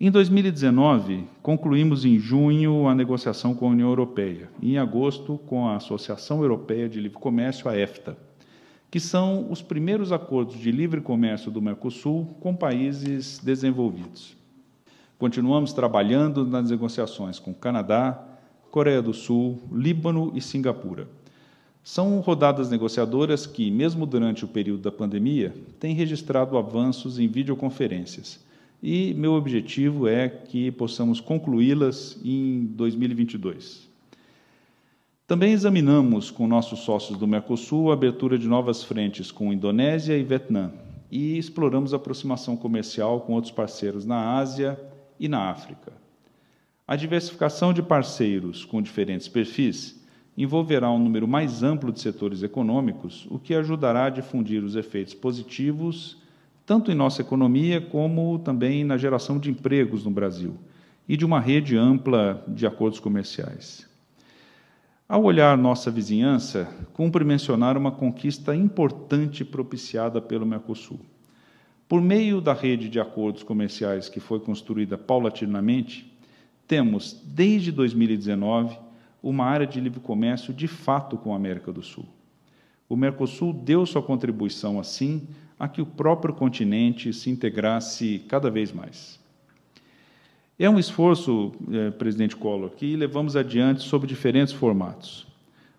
Em 0.00 0.10
2019, 0.10 1.26
concluímos 1.42 2.06
em 2.06 2.18
junho 2.18 2.88
a 2.88 2.94
negociação 2.94 3.54
com 3.54 3.66
a 3.66 3.72
União 3.72 3.90
Europeia, 3.90 4.48
e 4.62 4.72
em 4.72 4.78
agosto 4.78 5.36
com 5.46 5.68
a 5.68 5.76
Associação 5.76 6.40
Europeia 6.40 6.88
de 6.88 6.98
Livre 6.98 7.18
Comércio, 7.18 7.68
a 7.68 7.76
EFTA, 7.78 8.16
que 8.90 8.98
são 8.98 9.50
os 9.50 9.62
primeiros 9.62 10.10
acordos 10.10 10.58
de 10.58 10.72
livre 10.72 11.00
comércio 11.00 11.50
do 11.50 11.62
Mercosul 11.62 12.36
com 12.40 12.54
países 12.54 13.38
desenvolvidos. 13.38 14.36
Continuamos 15.18 15.72
trabalhando 15.72 16.44
nas 16.44 16.70
negociações 16.70 17.38
com 17.38 17.54
Canadá, 17.54 18.26
Coreia 18.70 19.02
do 19.02 19.12
Sul, 19.12 19.60
Líbano 19.70 20.32
e 20.34 20.40
Singapura. 20.40 21.08
São 21.82 22.20
rodadas 22.20 22.70
negociadoras 22.70 23.46
que, 23.46 23.70
mesmo 23.70 24.06
durante 24.06 24.44
o 24.44 24.48
período 24.48 24.82
da 24.82 24.92
pandemia, 24.92 25.54
têm 25.78 25.94
registrado 25.94 26.58
avanços 26.58 27.18
em 27.18 27.28
videoconferências 27.28 28.40
e 28.82 29.12
meu 29.14 29.34
objetivo 29.34 30.08
é 30.08 30.28
que 30.28 30.70
possamos 30.70 31.20
concluí-las 31.20 32.18
em 32.24 32.64
2022. 32.64 33.89
Também 35.30 35.52
examinamos 35.52 36.28
com 36.28 36.48
nossos 36.48 36.80
sócios 36.80 37.16
do 37.16 37.24
Mercosul 37.24 37.92
a 37.92 37.94
abertura 37.94 38.36
de 38.36 38.48
novas 38.48 38.82
frentes 38.82 39.30
com 39.30 39.52
Indonésia 39.52 40.18
e 40.18 40.24
Vietnã 40.24 40.72
e 41.08 41.38
exploramos 41.38 41.94
a 41.94 41.98
aproximação 41.98 42.56
comercial 42.56 43.20
com 43.20 43.34
outros 43.34 43.52
parceiros 43.52 44.04
na 44.04 44.36
Ásia 44.36 44.76
e 45.20 45.28
na 45.28 45.48
África. 45.48 45.92
A 46.84 46.96
diversificação 46.96 47.72
de 47.72 47.80
parceiros 47.80 48.64
com 48.64 48.82
diferentes 48.82 49.28
perfis 49.28 50.04
envolverá 50.36 50.90
um 50.90 50.98
número 50.98 51.28
mais 51.28 51.62
amplo 51.62 51.92
de 51.92 52.00
setores 52.00 52.42
econômicos, 52.42 53.28
o 53.30 53.38
que 53.38 53.54
ajudará 53.54 54.06
a 54.06 54.10
difundir 54.10 54.64
os 54.64 54.74
efeitos 54.74 55.14
positivos 55.14 56.18
tanto 56.66 56.90
em 56.90 56.96
nossa 56.96 57.22
economia 57.22 57.80
como 57.80 58.36
também 58.40 58.82
na 58.82 58.96
geração 58.96 59.38
de 59.38 59.48
empregos 59.48 60.04
no 60.04 60.10
Brasil 60.10 60.56
e 61.08 61.16
de 61.16 61.24
uma 61.24 61.38
rede 61.38 61.76
ampla 61.76 62.44
de 62.48 62.66
acordos 62.66 62.98
comerciais. 62.98 63.89
Ao 65.10 65.24
olhar 65.24 65.58
nossa 65.58 65.90
vizinhança, 65.90 66.72
cumpre 66.92 67.24
mencionar 67.24 67.76
uma 67.76 67.90
conquista 67.90 68.54
importante 68.54 69.44
propiciada 69.44 70.22
pelo 70.22 70.46
Mercosul. 70.46 71.00
Por 71.88 72.00
meio 72.00 72.40
da 72.40 72.52
rede 72.52 72.88
de 72.88 73.00
acordos 73.00 73.42
comerciais 73.42 74.08
que 74.08 74.20
foi 74.20 74.38
construída 74.38 74.96
paulatinamente, 74.96 76.16
temos, 76.64 77.20
desde 77.26 77.72
2019, 77.72 78.78
uma 79.20 79.46
área 79.46 79.66
de 79.66 79.80
livre 79.80 79.98
comércio 79.98 80.54
de 80.54 80.68
fato 80.68 81.16
com 81.16 81.32
a 81.32 81.36
América 81.36 81.72
do 81.72 81.82
Sul. 81.82 82.06
O 82.88 82.94
Mercosul 82.94 83.52
deu 83.52 83.84
sua 83.86 84.04
contribuição, 84.04 84.78
assim, 84.78 85.26
a 85.58 85.66
que 85.66 85.82
o 85.82 85.86
próprio 85.86 86.32
continente 86.32 87.12
se 87.12 87.30
integrasse 87.30 88.24
cada 88.28 88.48
vez 88.48 88.70
mais. 88.70 89.19
É 90.62 90.68
um 90.68 90.78
esforço, 90.78 91.52
eh, 91.72 91.90
presidente 91.90 92.36
Collor, 92.36 92.68
que 92.68 92.94
levamos 92.94 93.34
adiante 93.34 93.82
sob 93.82 94.06
diferentes 94.06 94.52
formatos, 94.52 95.26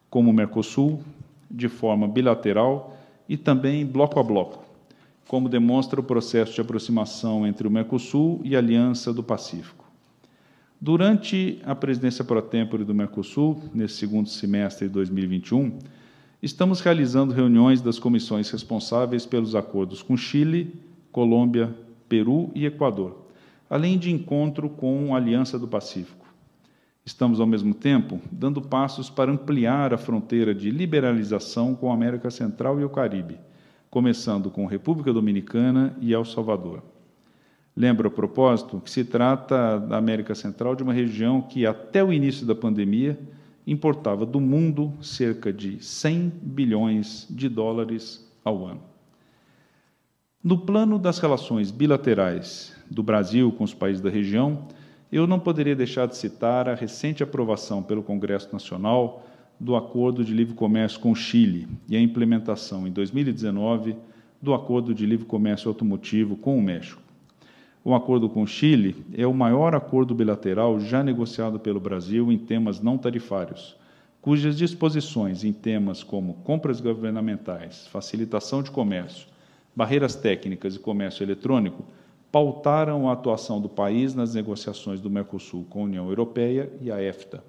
como 0.09 0.31
o 0.31 0.33
Mercosul, 0.33 1.03
de 1.51 1.69
forma 1.69 2.07
bilateral 2.07 2.97
e 3.29 3.37
também 3.37 3.85
bloco 3.85 4.19
a 4.19 4.23
bloco, 4.23 4.65
como 5.27 5.47
demonstra 5.47 5.99
o 5.99 6.03
processo 6.03 6.55
de 6.55 6.61
aproximação 6.61 7.45
entre 7.45 7.67
o 7.67 7.69
Mercosul 7.69 8.41
e 8.43 8.55
a 8.55 8.57
Aliança 8.57 9.13
do 9.13 9.21
Pacífico. 9.21 9.85
Durante 10.81 11.59
a 11.63 11.75
presidência 11.75 12.23
pro 12.23 12.41
tempore 12.41 12.83
do 12.83 12.95
Mercosul, 12.95 13.61
nesse 13.75 13.97
segundo 13.97 14.29
semestre 14.29 14.87
de 14.87 14.93
2021, 14.95 15.77
estamos 16.41 16.81
realizando 16.81 17.35
reuniões 17.35 17.83
das 17.83 17.99
comissões 17.99 18.49
responsáveis 18.49 19.27
pelos 19.27 19.53
acordos 19.53 20.01
com 20.01 20.17
Chile, 20.17 20.73
Colômbia, 21.11 21.71
Peru 22.09 22.49
e 22.55 22.65
Equador, 22.65 23.20
além 23.71 23.97
de 23.97 24.11
encontro 24.11 24.69
com 24.69 25.15
a 25.15 25.17
Aliança 25.17 25.57
do 25.57 25.65
Pacífico. 25.65 26.25
Estamos, 27.05 27.39
ao 27.39 27.47
mesmo 27.47 27.73
tempo, 27.73 28.19
dando 28.29 28.61
passos 28.61 29.09
para 29.09 29.31
ampliar 29.31 29.93
a 29.93 29.97
fronteira 29.97 30.53
de 30.53 30.69
liberalização 30.69 31.73
com 31.73 31.89
a 31.89 31.93
América 31.93 32.29
Central 32.29 32.81
e 32.81 32.83
o 32.83 32.89
Caribe, 32.89 33.39
começando 33.89 34.51
com 34.51 34.65
República 34.65 35.13
Dominicana 35.13 35.95
e 36.01 36.13
El 36.13 36.25
Salvador. 36.25 36.83
Lembro 37.73 38.09
a 38.09 38.11
propósito 38.11 38.81
que 38.81 38.91
se 38.91 39.05
trata 39.05 39.79
da 39.79 39.95
América 39.95 40.35
Central 40.35 40.75
de 40.75 40.83
uma 40.83 40.91
região 40.91 41.41
que, 41.41 41.65
até 41.65 42.03
o 42.03 42.11
início 42.11 42.45
da 42.45 42.53
pandemia, 42.53 43.17
importava 43.65 44.25
do 44.25 44.41
mundo 44.41 44.91
cerca 45.01 45.53
de 45.53 45.81
100 45.81 46.29
bilhões 46.41 47.25
de 47.29 47.47
dólares 47.47 48.29
ao 48.43 48.65
ano. 48.65 48.90
No 50.43 50.57
plano 50.57 50.97
das 50.97 51.19
relações 51.19 51.69
bilaterais 51.69 52.75
do 52.89 53.03
Brasil 53.03 53.51
com 53.51 53.63
os 53.63 53.75
países 53.75 54.01
da 54.01 54.09
região, 54.09 54.65
eu 55.11 55.27
não 55.27 55.39
poderia 55.39 55.75
deixar 55.75 56.07
de 56.07 56.17
citar 56.17 56.67
a 56.67 56.73
recente 56.73 57.21
aprovação 57.21 57.83
pelo 57.83 58.01
Congresso 58.01 58.49
Nacional 58.51 59.23
do 59.59 59.75
Acordo 59.75 60.25
de 60.25 60.33
Livre 60.33 60.55
Comércio 60.55 60.99
com 60.99 61.11
o 61.11 61.15
Chile 61.15 61.67
e 61.87 61.95
a 61.95 62.01
implementação 62.01 62.87
em 62.87 62.91
2019 62.91 63.95
do 64.41 64.55
Acordo 64.55 64.95
de 64.95 65.05
Livre 65.05 65.27
Comércio 65.27 65.69
Automotivo 65.69 66.35
com 66.35 66.57
o 66.57 66.61
México. 66.61 67.03
O 67.83 67.93
acordo 67.93 68.27
com 68.27 68.41
o 68.41 68.47
Chile 68.47 68.95
é 69.13 69.27
o 69.27 69.33
maior 69.35 69.75
acordo 69.75 70.15
bilateral 70.15 70.79
já 70.79 71.03
negociado 71.03 71.59
pelo 71.59 71.79
Brasil 71.79 72.31
em 72.31 72.39
temas 72.39 72.81
não 72.81 72.97
tarifários, 72.97 73.75
cujas 74.19 74.57
disposições 74.57 75.43
em 75.43 75.53
temas 75.53 76.01
como 76.01 76.33
compras 76.43 76.81
governamentais, 76.81 77.85
facilitação 77.85 78.63
de 78.63 78.71
comércio, 78.71 79.29
barreiras 79.75 80.15
técnicas 80.15 80.75
e 80.75 80.79
comércio 80.79 81.23
eletrônico 81.23 81.83
pautaram 82.31 83.09
a 83.09 83.13
atuação 83.13 83.59
do 83.59 83.67
país 83.67 84.15
nas 84.15 84.33
negociações 84.33 85.01
do 85.01 85.09
Mercosul 85.09 85.65
com 85.69 85.81
a 85.81 85.85
União 85.85 86.07
Europeia 86.07 86.71
e 86.81 86.91
a 86.91 87.01
EFTA. 87.01 87.43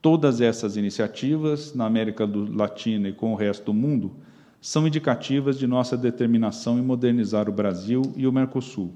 Todas 0.00 0.40
essas 0.40 0.76
iniciativas, 0.76 1.74
na 1.74 1.86
América 1.86 2.24
Latina 2.26 3.08
e 3.08 3.12
com 3.12 3.32
o 3.32 3.36
resto 3.36 3.64
do 3.64 3.74
mundo, 3.74 4.12
são 4.60 4.86
indicativas 4.86 5.58
de 5.58 5.66
nossa 5.66 5.96
determinação 5.96 6.78
em 6.78 6.82
modernizar 6.82 7.48
o 7.48 7.52
Brasil 7.52 8.02
e 8.16 8.26
o 8.26 8.32
Mercosul 8.32 8.92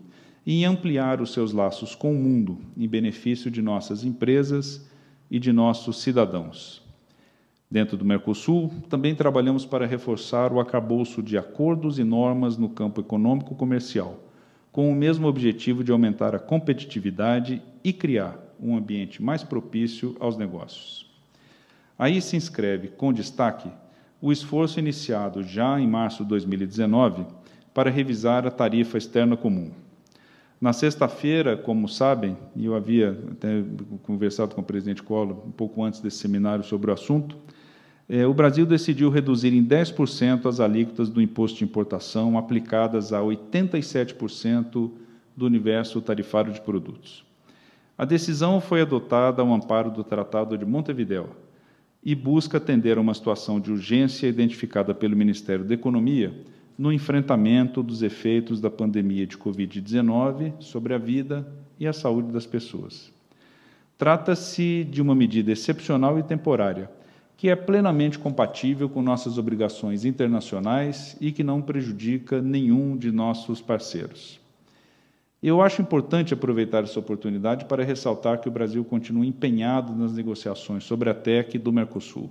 e 0.47 0.61
em 0.61 0.65
ampliar 0.65 1.21
os 1.21 1.33
seus 1.33 1.53
laços 1.53 1.95
com 1.95 2.13
o 2.13 2.19
mundo 2.19 2.59
em 2.77 2.89
benefício 2.89 3.51
de 3.51 3.61
nossas 3.61 4.05
empresas 4.05 4.89
e 5.31 5.39
de 5.39 5.53
nossos 5.53 6.01
cidadãos. 6.01 6.88
Dentro 7.71 7.99
do 7.99 8.05
Mercosul, 8.05 8.73
também 8.89 9.15
trabalhamos 9.15 9.67
para 9.67 9.85
reforçar 9.87 10.55
o 10.55 10.61
acabouço 10.61 11.23
de 11.23 11.37
acordos 11.37 11.99
e 11.99 12.05
normas 12.05 12.57
no 12.57 12.71
campo 12.71 13.03
econômico 13.03 13.55
comercial, 13.55 14.25
com 14.73 14.91
o 14.91 14.95
mesmo 14.95 15.27
objetivo 15.27 15.85
de 15.85 15.93
aumentar 15.93 16.35
a 16.35 16.39
competitividade 16.39 17.61
e 17.85 17.93
criar 17.93 18.39
um 18.59 18.75
ambiente 18.75 19.23
mais 19.23 19.43
propício 19.45 20.17
aos 20.19 20.39
negócios. 20.39 21.11
Aí 21.99 22.23
se 22.23 22.37
inscreve, 22.37 22.89
com 22.89 23.13
destaque, 23.13 23.71
o 24.21 24.33
esforço 24.33 24.79
iniciado 24.79 25.43
já 25.43 25.79
em 25.79 25.87
março 25.87 26.23
de 26.23 26.31
2019 26.31 27.27
para 27.75 27.91
revisar 27.91 28.47
a 28.47 28.51
tarifa 28.51 28.97
externa 28.97 29.37
comum. 29.37 29.71
Na 30.61 30.73
sexta-feira, 30.73 31.57
como 31.57 31.87
sabem, 31.87 32.37
e 32.57 32.65
eu 32.65 32.75
havia 32.75 33.17
até 33.31 33.63
conversado 34.03 34.55
com 34.55 34.61
o 34.61 34.65
presidente 34.65 35.03
Collor 35.03 35.47
um 35.47 35.53
pouco 35.53 35.85
antes 35.85 36.01
desse 36.01 36.17
seminário 36.17 36.65
sobre 36.65 36.91
o 36.91 36.95
assunto, 36.95 37.37
é, 38.09 38.27
o 38.27 38.33
Brasil 38.33 38.65
decidiu 38.65 39.11
reduzir 39.11 39.53
em 39.53 39.65
10% 39.65 40.47
as 40.47 40.61
alíquotas 40.61 41.09
do 41.09 41.21
imposto 41.21 41.59
de 41.59 41.65
importação 41.65 42.39
aplicadas 42.39 43.13
a 43.13 43.21
87% 43.21 44.91
do 45.37 45.47
universo 45.47 46.01
tarifário 46.01 46.53
de 46.53 46.61
produtos. 46.61 47.25
A 47.97 48.05
decisão 48.05 48.61
foi 48.61 48.81
adotada 48.81 49.43
ao 49.43 49.53
amparo 49.53 49.91
do 49.91 50.03
Tratado 50.03 50.57
de 50.57 50.65
Montevideo, 50.65 51.31
e 52.03 52.15
busca 52.15 52.59
atender 52.59 52.97
a 52.97 53.01
uma 53.01 53.15
situação 53.15 53.61
de 53.61 53.71
urgência 53.71 54.27
identificada 54.27 54.95
pelo 54.95 55.17
Ministério 55.17 55.65
da 55.65 55.75
Economia 55.75 56.33
no 56.77 56.93
enfrentamento 56.93 57.83
dos 57.83 58.03
efeitos 58.03 58.61
da 58.61 58.71
pandemia 58.71 59.27
de 59.27 59.37
Covid-19 59.37 60.55
sobre 60.61 60.95
a 60.95 60.99
vida 60.99 61.47
e 61.79 61.87
a 61.87 61.93
saúde 61.93 62.33
das 62.33 62.47
pessoas. 62.47 63.13
Trata-se 63.97 64.85
de 64.85 65.03
uma 65.03 65.15
medida 65.15 65.51
excepcional 65.51 66.19
e 66.19 66.23
temporária, 66.23 66.89
que 67.39 67.49
é 67.49 67.55
plenamente 67.55 68.19
compatível 68.19 68.89
com 68.89 69.01
nossas 69.01 69.39
obrigações 69.39 70.05
internacionais 70.05 71.17
e 71.21 71.31
que 71.31 71.45
não 71.45 71.63
prejudica 71.63 72.43
nenhum 72.43 72.97
de 72.97 73.13
nossos 73.13 73.61
parceiros. 73.61 74.41
Eu 75.41 75.63
acho 75.63 75.81
importante 75.81 76.35
aproveitar 76.35 76.83
essa 76.83 76.99
oportunidade 76.99 77.67
para 77.67 77.85
ressaltar 77.85 78.41
que 78.41 78.49
o 78.49 78.51
Brasil 78.51 78.85
continua 78.85 79.25
empenhado 79.25 79.95
nas 79.95 80.15
negociações 80.15 80.83
sobre 80.83 81.11
a 81.11 81.15
TEC 81.15 81.59
do 81.59 81.73
Mercosul. 81.73 82.29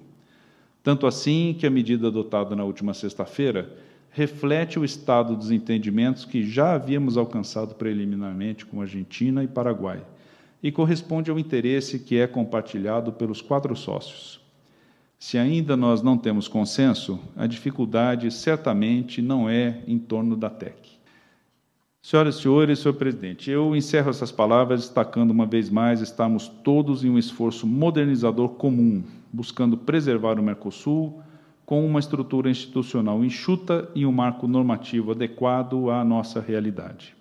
Tanto 0.84 1.08
assim 1.08 1.56
que 1.58 1.66
a 1.66 1.70
medida 1.70 2.10
adotada 2.10 2.54
na 2.54 2.66
última 2.66 2.94
sexta-feira 2.94 3.78
reflete 4.10 4.78
o 4.78 4.84
estado 4.84 5.38
dos 5.38 5.52
entendimentos 5.52 6.26
que 6.26 6.44
já 6.44 6.74
havíamos 6.74 7.16
alcançado 7.16 7.76
preliminarmente 7.76 8.66
com 8.66 8.82
Argentina 8.82 9.42
e 9.42 9.48
Paraguai 9.48 10.04
e 10.62 10.70
corresponde 10.70 11.32
ao 11.32 11.40
interesse 11.40 11.98
que 11.98 12.18
é 12.18 12.28
compartilhado 12.28 13.14
pelos 13.14 13.42
quatro 13.42 13.74
sócios. 13.74 14.46
Se 15.20 15.38
ainda 15.38 15.76
nós 15.76 16.04
não 16.04 16.18
temos 16.18 16.48
consenso, 16.48 17.20
a 17.36 17.48
dificuldade 17.48 18.30
certamente 18.30 19.22
não 19.22 19.50
é 19.50 19.82
em 19.88 19.98
torno 19.98 20.38
da 20.38 20.50
TEC. 20.50 20.98
Senhoras 22.02 22.36
e 22.36 22.42
senhores, 22.42 22.80
senhor 22.80 22.94
presidente, 22.94 23.50
eu 23.50 23.76
encerro 23.76 24.12
essas 24.12 24.32
palavras 24.32 24.82
destacando 24.82 25.32
uma 25.32 25.46
vez 25.46 25.70
mais 25.70 26.02
estamos 26.02 26.48
todos 26.48 27.04
em 27.04 27.10
um 27.10 27.18
esforço 27.18 27.66
modernizador 27.66 28.50
comum, 28.50 29.04
buscando 29.34 29.76
preservar 29.76 30.40
o 30.40 30.44
Mercosul 30.44 31.22
com 31.66 31.86
uma 31.86 32.00
estrutura 32.00 32.50
institucional 32.50 33.26
enxuta 33.26 33.90
e 33.94 34.06
um 34.06 34.12
marco 34.12 34.48
normativo 34.48 35.12
adequado 35.12 35.90
à 35.90 36.02
nossa 36.06 36.40
realidade. 36.40 37.14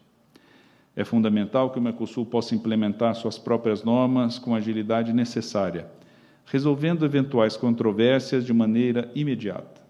É 0.94 1.04
fundamental 1.04 1.70
que 1.70 1.78
o 1.78 1.82
Mercosul 1.82 2.24
possa 2.24 2.54
implementar 2.54 3.14
suas 3.16 3.38
próprias 3.38 3.82
normas 3.82 4.38
com 4.38 4.54
a 4.54 4.58
agilidade 4.58 5.12
necessária, 5.12 5.90
resolvendo 6.46 7.04
eventuais 7.04 7.56
controvérsias 7.56 8.44
de 8.44 8.52
maneira 8.52 9.10
imediata. 9.14 9.82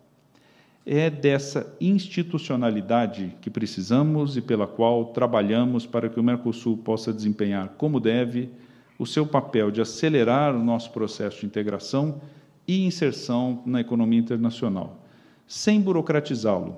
É 0.85 1.11
dessa 1.11 1.77
institucionalidade 1.81 3.37
que 3.41 3.51
precisamos 3.51 4.37
e 4.37 4.41
pela 4.41 4.67
qual 4.67 5.07
trabalhamos 5.07 5.85
para 5.85 6.09
que 6.09 6.19
o 6.19 6.23
Mercosul 6.23 6.77
possa 6.79 7.13
desempenhar 7.13 7.75
como 7.77 8.01
deve 8.01 8.51
o 8.99 9.05
seu 9.05 9.27
papel 9.27 9.71
de 9.71 9.81
acelerar 9.81 10.55
o 10.55 10.65
nosso 10.65 10.91
processo 10.91 11.41
de 11.41 11.47
integração 11.47 12.21
e 12.67 12.85
inserção 12.85 13.63
na 13.67 13.81
economia 13.81 14.19
internacional, 14.19 15.05
sem 15.47 15.81
burocratizá-lo 15.81 16.77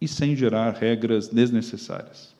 e 0.00 0.06
sem 0.06 0.36
gerar 0.36 0.72
regras 0.72 1.28
desnecessárias. 1.28 2.34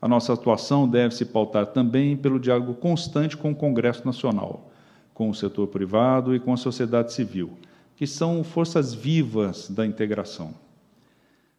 A 0.00 0.08
nossa 0.08 0.32
atuação 0.32 0.88
deve 0.88 1.14
se 1.14 1.26
pautar 1.26 1.66
também 1.66 2.16
pelo 2.16 2.38
diálogo 2.38 2.74
constante 2.74 3.36
com 3.36 3.50
o 3.50 3.56
Congresso 3.56 4.06
Nacional, 4.06 4.69
com 5.14 5.30
o 5.30 5.34
setor 5.34 5.68
privado 5.68 6.34
e 6.34 6.40
com 6.40 6.52
a 6.52 6.56
sociedade 6.56 7.12
civil, 7.12 7.52
que 7.96 8.06
são 8.06 8.42
forças 8.42 8.94
vivas 8.94 9.68
da 9.68 9.86
integração. 9.86 10.54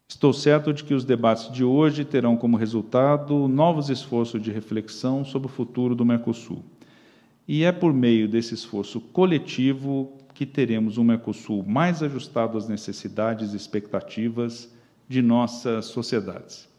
Estou 0.08 0.34
certo 0.34 0.74
de 0.74 0.84
que 0.84 0.94
os 0.94 1.06
debates 1.06 1.52
de 1.52 1.64
hoje 1.64 2.04
terão 2.04 2.36
como 2.36 2.58
resultado 2.58 3.48
novos 3.48 3.90
esforços 3.90 4.42
de 4.42 4.52
reflexão 4.52 5.24
sobre 5.24 5.48
o 5.48 5.52
futuro 5.52 5.96
do 5.96 6.06
Mercosul 6.06 6.64
e 7.48 7.64
é 7.64 7.72
por 7.72 7.94
meio 7.94 8.30
desse 8.30 8.54
esforço 8.54 9.02
coletivo 9.02 10.18
que 10.34 10.46
teremos 10.46 10.98
um 10.98 11.04
Mercosul 11.04 11.64
mais 11.64 12.02
ajustado 12.02 12.58
às 12.58 12.68
necessidades 12.68 13.54
e 13.54 13.58
expectativas 13.58 14.74
de 15.08 15.22
nossas 15.22 15.86
sociedades. 15.86 16.70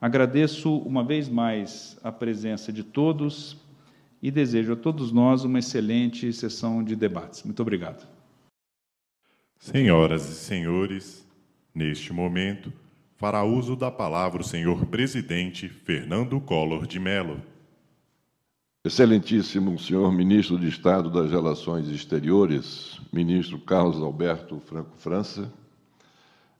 Agradeço 0.00 0.76
uma 0.78 1.02
vez 1.02 1.28
mais 1.28 1.96
a 2.04 2.12
presença 2.12 2.70
de 2.70 2.84
todos 2.84 3.56
e 4.24 4.30
desejo 4.30 4.72
a 4.72 4.76
todos 4.76 5.12
nós 5.12 5.44
uma 5.44 5.58
excelente 5.58 6.32
sessão 6.32 6.82
de 6.82 6.96
debates. 6.96 7.42
Muito 7.42 7.60
obrigado. 7.60 8.08
Senhoras 9.58 10.26
e 10.30 10.34
senhores, 10.34 11.28
neste 11.74 12.10
momento, 12.10 12.72
fará 13.18 13.44
uso 13.44 13.76
da 13.76 13.90
palavra 13.90 14.40
o 14.40 14.44
senhor 14.44 14.86
presidente 14.86 15.68
Fernando 15.68 16.40
Collor 16.40 16.86
de 16.86 16.98
Mello. 16.98 17.38
Excelentíssimo 18.82 19.78
senhor 19.78 20.10
ministro 20.10 20.58
de 20.58 20.68
Estado 20.68 21.10
das 21.10 21.30
Relações 21.30 21.90
Exteriores, 21.90 22.98
ministro 23.12 23.58
Carlos 23.58 24.00
Alberto 24.00 24.58
Franco 24.58 24.96
França, 24.96 25.52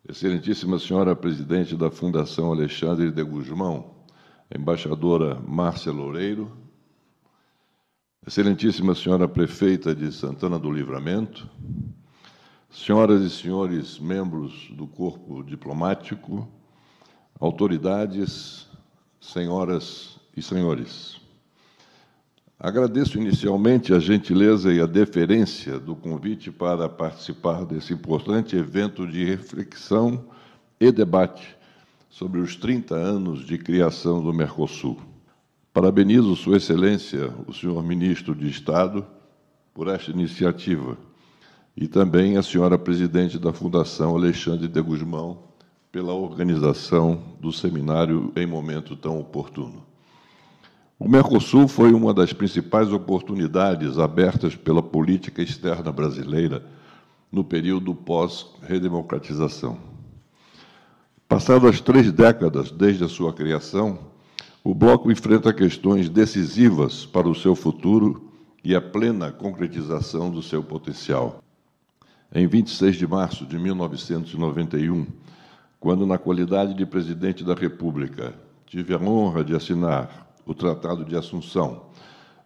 Excelentíssima 0.06 0.78
senhora 0.78 1.16
presidente 1.16 1.74
da 1.74 1.90
Fundação 1.90 2.52
Alexandre 2.52 3.10
de 3.10 3.22
Guzmão, 3.22 3.94
embaixadora 4.54 5.40
Márcia 5.48 5.90
Loureiro, 5.90 6.63
Excelentíssima 8.26 8.94
senhora 8.94 9.28
prefeita 9.28 9.94
de 9.94 10.10
Santana 10.10 10.58
do 10.58 10.72
Livramento, 10.72 11.46
senhoras 12.70 13.20
e 13.20 13.28
senhores 13.28 13.98
membros 13.98 14.70
do 14.70 14.86
corpo 14.86 15.42
diplomático, 15.42 16.48
autoridades, 17.38 18.66
senhoras 19.20 20.18
e 20.34 20.40
senhores. 20.40 21.20
Agradeço 22.58 23.18
inicialmente 23.18 23.92
a 23.92 23.98
gentileza 23.98 24.72
e 24.72 24.80
a 24.80 24.86
deferência 24.86 25.78
do 25.78 25.94
convite 25.94 26.50
para 26.50 26.88
participar 26.88 27.66
desse 27.66 27.92
importante 27.92 28.56
evento 28.56 29.06
de 29.06 29.22
reflexão 29.22 30.24
e 30.80 30.90
debate 30.90 31.58
sobre 32.08 32.40
os 32.40 32.56
30 32.56 32.94
anos 32.94 33.44
de 33.44 33.58
criação 33.58 34.22
do 34.22 34.32
Mercosul. 34.32 35.13
Parabenizo 35.74 36.36
Sua 36.36 36.58
Excelência, 36.58 37.34
o 37.48 37.52
senhor 37.52 37.82
Ministro 37.82 38.32
de 38.32 38.48
Estado, 38.48 39.04
por 39.74 39.88
esta 39.88 40.12
iniciativa 40.12 40.96
e 41.76 41.88
também 41.88 42.36
a 42.36 42.44
senhora 42.44 42.78
Presidente 42.78 43.40
da 43.40 43.52
Fundação 43.52 44.14
Alexandre 44.14 44.68
de 44.68 44.80
Guzmão 44.80 45.36
pela 45.90 46.12
organização 46.12 47.20
do 47.40 47.50
seminário 47.50 48.32
em 48.36 48.46
momento 48.46 48.94
tão 48.94 49.18
oportuno. 49.18 49.84
O 50.96 51.08
Mercosul 51.08 51.66
foi 51.66 51.92
uma 51.92 52.14
das 52.14 52.32
principais 52.32 52.92
oportunidades 52.92 53.98
abertas 53.98 54.54
pela 54.54 54.80
política 54.80 55.42
externa 55.42 55.90
brasileira 55.90 56.64
no 57.32 57.42
período 57.42 57.96
pós-redemocratização. 57.96 59.76
Passadas 61.28 61.80
três 61.80 62.12
décadas 62.12 62.70
desde 62.70 63.02
a 63.02 63.08
sua 63.08 63.32
criação, 63.32 64.13
o 64.66 64.74
Bloco 64.74 65.12
enfrenta 65.12 65.52
questões 65.52 66.08
decisivas 66.08 67.04
para 67.04 67.28
o 67.28 67.34
seu 67.34 67.54
futuro 67.54 68.32
e 68.64 68.74
a 68.74 68.80
plena 68.80 69.30
concretização 69.30 70.30
do 70.30 70.42
seu 70.42 70.62
potencial. 70.62 71.42
Em 72.34 72.46
26 72.46 72.96
de 72.96 73.06
março 73.06 73.44
de 73.44 73.58
1991, 73.58 75.06
quando, 75.78 76.06
na 76.06 76.16
qualidade 76.16 76.72
de 76.72 76.86
presidente 76.86 77.44
da 77.44 77.52
República, 77.52 78.32
tive 78.64 78.94
a 78.94 78.98
honra 78.98 79.44
de 79.44 79.54
assinar 79.54 80.34
o 80.46 80.54
Tratado 80.54 81.04
de 81.04 81.14
Assunção, 81.14 81.82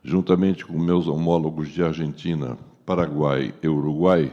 juntamente 0.02 0.66
com 0.66 0.76
meus 0.76 1.06
homólogos 1.06 1.68
de 1.68 1.84
Argentina, 1.84 2.58
Paraguai 2.84 3.54
e 3.62 3.68
Uruguai, 3.68 4.32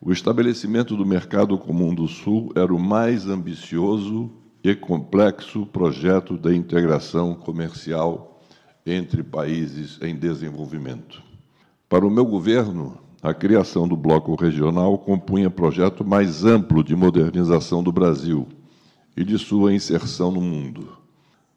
o 0.00 0.12
estabelecimento 0.12 0.96
do 0.96 1.04
Mercado 1.04 1.58
Comum 1.58 1.92
do 1.92 2.06
Sul 2.06 2.52
era 2.54 2.72
o 2.72 2.78
mais 2.78 3.26
ambicioso 3.26 4.30
e 4.62 4.74
complexo 4.74 5.66
projeto 5.66 6.38
de 6.38 6.54
integração 6.54 7.34
comercial 7.34 8.40
entre 8.86 9.22
países 9.22 9.98
em 10.00 10.14
desenvolvimento. 10.14 11.22
Para 11.88 12.06
o 12.06 12.10
meu 12.10 12.24
governo, 12.24 12.98
a 13.22 13.32
criação 13.32 13.86
do 13.86 13.96
Bloco 13.96 14.34
Regional 14.34 14.98
compunha 14.98 15.50
projeto 15.50 16.04
mais 16.04 16.44
amplo 16.44 16.82
de 16.82 16.94
modernização 16.94 17.82
do 17.82 17.92
Brasil 17.92 18.48
e 19.16 19.24
de 19.24 19.38
sua 19.38 19.72
inserção 19.72 20.30
no 20.30 20.40
mundo. 20.40 20.96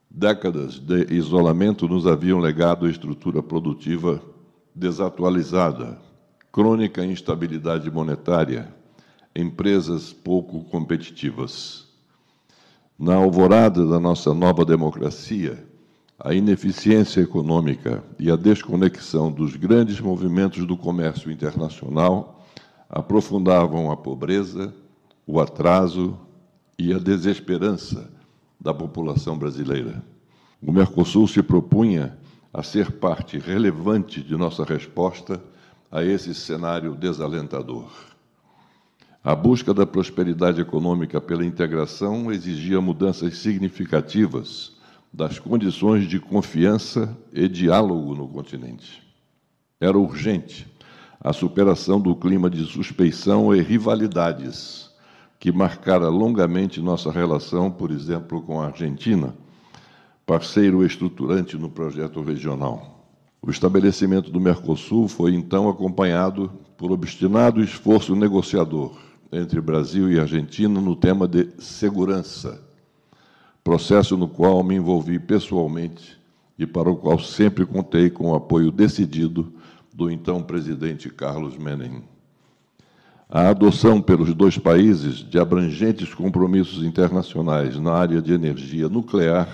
Décadas 0.10 0.80
de 0.80 1.14
isolamento 1.14 1.88
nos 1.88 2.06
haviam 2.06 2.40
legado 2.40 2.86
a 2.86 2.90
estrutura 2.90 3.42
produtiva 3.42 4.22
desatualizada, 4.74 5.98
crônica 6.52 7.04
instabilidade 7.04 7.90
monetária, 7.90 8.74
empresas 9.36 10.14
pouco 10.14 10.64
competitivas. 10.66 11.85
Na 12.98 13.16
alvorada 13.16 13.86
da 13.86 14.00
nossa 14.00 14.34
nova 14.34 14.64
democracia, 14.64 15.68
a 16.18 16.34
ineficiência 16.34 17.20
econômica 17.20 18.02
e 18.18 18.32
a 18.32 18.38
desconexão 18.38 19.30
dos 19.30 19.58
grandes 19.58 20.00
movimentos 20.00 20.66
do 20.66 20.78
comércio 20.78 21.30
internacional 21.30 22.42
aprofundavam 22.90 23.92
a 23.92 23.98
pobreza, 23.98 24.74
o 25.28 25.42
atraso 25.42 26.18
e 26.80 26.94
a 26.94 26.98
desesperança 26.98 28.10
da 28.58 28.74
população 28.74 29.38
brasileira. 29.38 30.02
O 30.66 30.72
Mercosul 30.72 31.28
se 31.28 31.44
propunha 31.44 32.18
a 32.54 32.64
ser 32.64 32.94
parte 32.94 33.38
relevante 33.38 34.24
de 34.24 34.38
nossa 34.38 34.64
resposta 34.64 35.44
a 35.92 36.02
esse 36.02 36.34
cenário 36.34 36.96
desalentador. 36.96 38.15
A 39.28 39.34
busca 39.34 39.74
da 39.74 39.88
prosperidade 39.88 40.62
econômica 40.62 41.20
pela 41.20 41.44
integração 41.44 42.32
exigia 42.32 42.80
mudanças 42.80 43.40
significativas 43.40 44.74
das 45.12 45.40
condições 45.40 46.08
de 46.08 46.20
confiança 46.20 47.18
e 47.34 47.48
diálogo 47.48 48.14
no 48.14 48.28
continente. 48.28 49.02
Era 49.82 49.98
urgente 49.98 50.72
a 51.20 51.34
superação 51.34 52.00
do 52.00 52.16
clima 52.16 52.52
de 52.52 52.66
suspeição 52.66 53.52
e 53.56 53.64
rivalidades 53.64 54.92
que 55.40 55.52
marcara 55.52 56.08
longamente 56.08 56.80
nossa 56.80 57.12
relação, 57.12 57.72
por 57.72 57.90
exemplo, 57.90 58.44
com 58.44 58.62
a 58.62 58.68
Argentina, 58.68 59.34
parceiro 60.24 60.86
estruturante 60.86 61.58
no 61.58 61.68
projeto 61.68 62.22
regional. 62.22 63.10
O 63.42 63.50
estabelecimento 63.50 64.30
do 64.30 64.40
Mercosul 64.40 65.08
foi 65.08 65.34
então 65.34 65.68
acompanhado 65.68 66.52
por 66.78 66.92
obstinado 66.92 67.60
esforço 67.64 68.16
negociador 68.16 69.04
entre 69.32 69.60
Brasil 69.60 70.12
e 70.12 70.20
Argentina 70.20 70.80
no 70.80 70.96
tema 70.96 71.28
de 71.28 71.50
segurança, 71.60 72.62
processo 73.64 74.16
no 74.16 74.28
qual 74.28 74.64
me 74.64 74.76
envolvi 74.76 75.20
pessoalmente 75.20 76.18
e 76.58 76.66
para 76.66 76.90
o 76.90 76.96
qual 76.96 77.20
sempre 77.20 77.66
contei 77.66 78.10
com 78.10 78.32
o 78.32 78.36
apoio 78.36 78.72
decidido 78.72 79.54
do 79.94 80.10
então 80.10 80.42
presidente 80.42 81.10
Carlos 81.10 81.58
Menem. 81.58 82.04
A 83.30 83.50
adoção 83.50 84.02
pelos 84.02 84.34
dois 84.34 84.58
países 84.58 85.16
de 85.18 85.40
abrangentes 85.40 86.14
compromissos 86.14 86.84
internacionais 86.84 87.80
na 87.80 87.92
área 87.92 88.22
de 88.22 88.32
energia 88.32 88.88
nuclear 88.88 89.50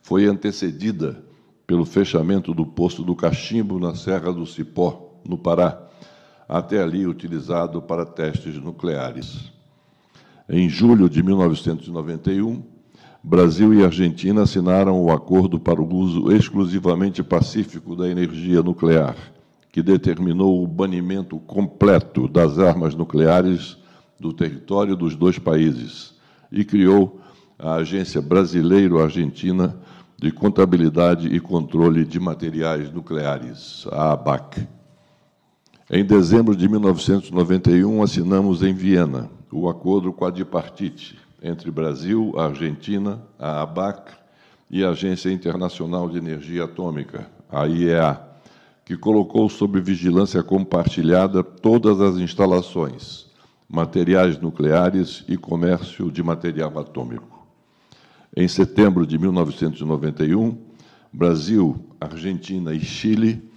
foi 0.00 0.26
antecedida 0.26 1.22
pelo 1.66 1.84
fechamento 1.84 2.54
do 2.54 2.64
posto 2.64 3.02
do 3.02 3.16
Cachimbo, 3.16 3.80
na 3.80 3.94
Serra 3.94 4.32
do 4.32 4.46
Cipó, 4.46 5.20
no 5.26 5.36
Pará, 5.36 5.88
até 6.52 6.82
ali 6.82 7.06
utilizado 7.06 7.80
para 7.80 8.04
testes 8.04 8.56
nucleares. 8.58 9.50
Em 10.46 10.68
julho 10.68 11.08
de 11.08 11.22
1991, 11.22 12.62
Brasil 13.24 13.72
e 13.72 13.82
Argentina 13.82 14.42
assinaram 14.42 15.02
o 15.02 15.10
acordo 15.10 15.58
para 15.58 15.80
o 15.80 15.94
uso 15.94 16.30
exclusivamente 16.30 17.22
pacífico 17.22 17.96
da 17.96 18.06
energia 18.06 18.62
nuclear, 18.62 19.16
que 19.70 19.82
determinou 19.82 20.62
o 20.62 20.66
banimento 20.66 21.38
completo 21.38 22.28
das 22.28 22.58
armas 22.58 22.94
nucleares 22.94 23.78
do 24.20 24.30
território 24.30 24.94
dos 24.94 25.16
dois 25.16 25.38
países 25.38 26.12
e 26.50 26.66
criou 26.66 27.18
a 27.58 27.76
Agência 27.76 28.20
Brasileiro-Argentina 28.20 29.74
de 30.18 30.30
Contabilidade 30.30 31.34
e 31.34 31.40
Controle 31.40 32.04
de 32.04 32.20
Materiais 32.20 32.92
Nucleares, 32.92 33.86
a 33.90 34.12
ABAC. 34.12 34.81
Em 35.94 36.02
dezembro 36.06 36.56
de 36.56 36.66
1991, 36.70 38.02
assinamos 38.02 38.62
em 38.62 38.72
Viena 38.72 39.30
o 39.52 39.68
acordo 39.68 40.10
quadripartite 40.10 41.18
entre 41.42 41.70
Brasil, 41.70 42.32
Argentina, 42.38 43.20
a 43.38 43.60
ABAC 43.60 44.10
e 44.70 44.82
a 44.82 44.88
Agência 44.88 45.30
Internacional 45.30 46.08
de 46.08 46.16
Energia 46.16 46.64
Atômica, 46.64 47.30
a 47.46 47.66
IEA, 47.66 48.18
que 48.86 48.96
colocou 48.96 49.50
sob 49.50 49.78
vigilância 49.82 50.42
compartilhada 50.42 51.44
todas 51.44 52.00
as 52.00 52.16
instalações, 52.16 53.26
materiais 53.68 54.40
nucleares 54.40 55.22
e 55.28 55.36
comércio 55.36 56.10
de 56.10 56.22
material 56.22 56.78
atômico. 56.78 57.46
Em 58.34 58.48
setembro 58.48 59.06
de 59.06 59.18
1991, 59.18 60.56
Brasil, 61.12 61.84
Argentina 62.00 62.72
e 62.72 62.80
Chile 62.80 63.51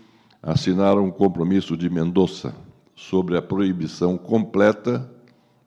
assinaram 0.45 1.05
um 1.05 1.11
compromisso 1.11 1.75
de 1.75 1.89
Mendoza 1.89 2.55
sobre 2.95 3.35
a 3.35 3.41
proibição 3.41 4.15
completa 4.15 5.09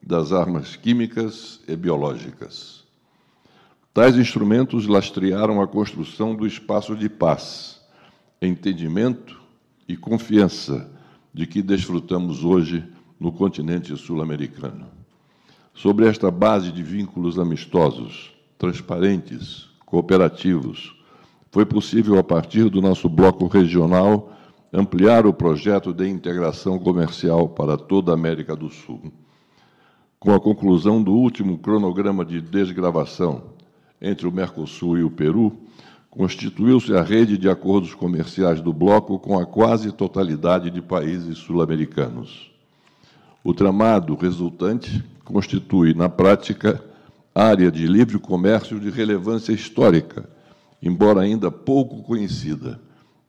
das 0.00 0.32
armas 0.32 0.76
químicas 0.76 1.60
e 1.66 1.74
biológicas. 1.74 2.84
Tais 3.92 4.16
instrumentos 4.16 4.86
lastrearam 4.86 5.60
a 5.60 5.66
construção 5.66 6.32
do 6.36 6.46
espaço 6.46 6.94
de 6.94 7.08
paz, 7.08 7.80
entendimento 8.40 9.40
e 9.88 9.96
confiança 9.96 10.88
de 11.34 11.44
que 11.44 11.60
desfrutamos 11.60 12.44
hoje 12.44 12.84
no 13.18 13.32
continente 13.32 13.96
sul-americano. 13.96 14.86
Sobre 15.74 16.06
esta 16.06 16.30
base 16.30 16.70
de 16.70 16.84
vínculos 16.84 17.36
amistosos, 17.36 18.32
transparentes, 18.56 19.68
cooperativos. 19.84 20.94
Foi 21.50 21.66
possível, 21.66 22.16
a 22.16 22.22
partir 22.22 22.68
do 22.68 22.80
nosso 22.80 23.08
bloco 23.08 23.48
regional, 23.48 24.37
ampliar 24.72 25.26
o 25.26 25.32
projeto 25.32 25.92
de 25.92 26.08
integração 26.08 26.78
comercial 26.78 27.48
para 27.48 27.76
toda 27.76 28.12
a 28.12 28.14
América 28.14 28.54
do 28.54 28.68
Sul. 28.68 29.12
Com 30.18 30.34
a 30.34 30.40
conclusão 30.40 31.02
do 31.02 31.12
último 31.12 31.58
cronograma 31.58 32.24
de 32.24 32.40
desgravação 32.40 33.44
entre 34.00 34.26
o 34.26 34.32
Mercosul 34.32 34.98
e 34.98 35.02
o 35.02 35.10
Peru, 35.10 35.56
constituiu-se 36.10 36.94
a 36.94 37.02
rede 37.02 37.38
de 37.38 37.48
acordos 37.48 37.94
comerciais 37.94 38.60
do 38.60 38.72
bloco 38.72 39.18
com 39.18 39.38
a 39.38 39.46
quase 39.46 39.92
totalidade 39.92 40.70
de 40.70 40.82
países 40.82 41.38
sul-americanos. 41.38 42.50
O 43.44 43.54
tramado 43.54 44.14
resultante 44.16 45.04
constitui, 45.24 45.94
na 45.94 46.08
prática, 46.08 46.82
área 47.34 47.70
de 47.70 47.86
livre 47.86 48.18
comércio 48.18 48.80
de 48.80 48.90
relevância 48.90 49.52
histórica, 49.52 50.28
embora 50.82 51.20
ainda 51.20 51.50
pouco 51.50 52.02
conhecida, 52.02 52.80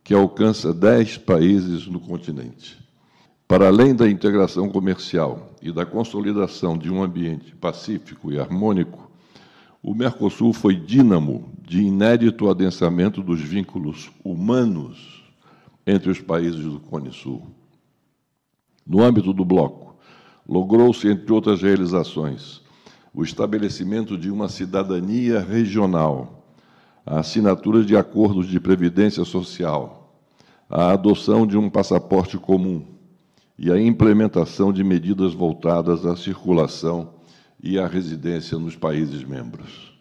que 0.09 0.13
alcança 0.15 0.73
10 0.73 1.19
países 1.19 1.85
no 1.85 1.99
continente. 1.99 2.79
Para 3.47 3.67
além 3.67 3.93
da 3.93 4.09
integração 4.09 4.67
comercial 4.67 5.51
e 5.61 5.71
da 5.71 5.85
consolidação 5.85 6.75
de 6.75 6.91
um 6.91 7.03
ambiente 7.03 7.55
pacífico 7.55 8.31
e 8.31 8.39
harmônico, 8.39 9.07
o 9.83 9.93
Mercosul 9.93 10.51
foi 10.51 10.75
dínamo 10.75 11.53
de 11.61 11.83
inédito 11.83 12.49
adensamento 12.49 13.21
dos 13.21 13.39
vínculos 13.39 14.09
humanos 14.25 15.23
entre 15.85 16.09
os 16.09 16.19
países 16.19 16.63
do 16.63 16.79
Cone 16.79 17.13
Sul. 17.13 17.45
No 18.87 19.03
âmbito 19.03 19.31
do 19.31 19.45
bloco, 19.45 19.95
logrou-se, 20.47 21.07
entre 21.07 21.31
outras 21.31 21.61
realizações, 21.61 22.63
o 23.13 23.23
estabelecimento 23.23 24.17
de 24.17 24.31
uma 24.31 24.49
cidadania 24.49 25.39
regional, 25.39 26.47
a 27.05 27.19
assinatura 27.19 27.85
de 27.85 27.95
acordos 27.95 28.47
de 28.47 28.59
previdência 28.59 29.23
social, 29.23 29.98
a 30.69 30.91
adoção 30.91 31.47
de 31.47 31.57
um 31.57 31.67
passaporte 31.67 32.37
comum 32.37 32.85
e 33.57 33.71
a 33.71 33.81
implementação 33.81 34.71
de 34.71 34.83
medidas 34.83 35.33
voltadas 35.33 36.05
à 36.05 36.15
circulação 36.15 37.15
e 37.61 37.79
à 37.79 37.87
residência 37.87 38.57
nos 38.59 38.75
países 38.75 39.23
membros. 39.23 39.91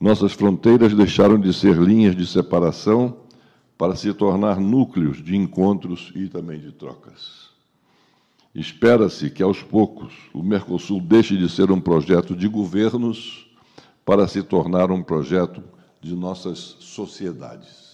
Nossas 0.00 0.32
fronteiras 0.32 0.94
deixaram 0.94 1.38
de 1.38 1.52
ser 1.52 1.76
linhas 1.76 2.14
de 2.14 2.24
separação 2.24 3.16
para 3.76 3.96
se 3.96 4.12
tornar 4.14 4.60
núcleos 4.60 5.22
de 5.22 5.36
encontros 5.36 6.12
e 6.14 6.28
também 6.28 6.60
de 6.60 6.70
trocas. 6.70 7.48
Espera-se 8.54 9.28
que, 9.30 9.42
aos 9.42 9.62
poucos, 9.62 10.12
o 10.32 10.42
Mercosul 10.42 11.00
deixe 11.00 11.36
de 11.36 11.48
ser 11.48 11.70
um 11.70 11.80
projeto 11.80 12.34
de 12.34 12.48
governos 12.48 13.50
para 14.04 14.26
se 14.26 14.42
tornar 14.42 14.90
um 14.90 15.02
projeto 15.02 15.62
de 16.00 16.14
nossas 16.14 16.76
sociedades. 16.78 17.87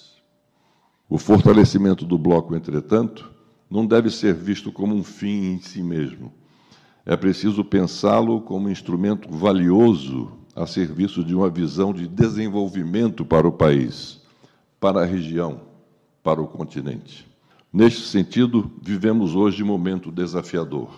O 1.09 1.19
fortalecimento 1.19 2.07
do 2.07 2.17
bloco, 2.17 2.57
entretanto, 2.57 3.31
não 3.71 3.87
deve 3.87 4.11
ser 4.11 4.33
visto 4.33 4.73
como 4.73 4.95
um 4.95 5.05
fim 5.05 5.53
em 5.53 5.61
si 5.61 5.83
mesmo. 5.83 6.33
É 7.05 7.17
preciso 7.17 7.63
pensá-lo 7.63 8.41
como 8.41 8.69
um 8.69 8.71
instrumento 8.71 9.29
valioso 9.31 10.33
a 10.57 10.67
serviço 10.67 11.23
de 11.23 11.35
uma 11.35 11.51
visão 11.51 11.93
de 11.93 12.07
desenvolvimento 12.07 13.25
para 13.25 13.47
o 13.47 13.53
país, 13.53 14.23
para 14.81 15.03
a 15.03 15.05
região, 15.05 15.61
para 16.23 16.41
o 16.41 16.47
continente. 16.47 17.27
Neste 17.71 18.03
sentido, 18.07 18.71
vivemos 18.81 19.35
hoje 19.35 19.63
um 19.63 19.67
momento 19.67 20.11
desafiador. 20.11 20.89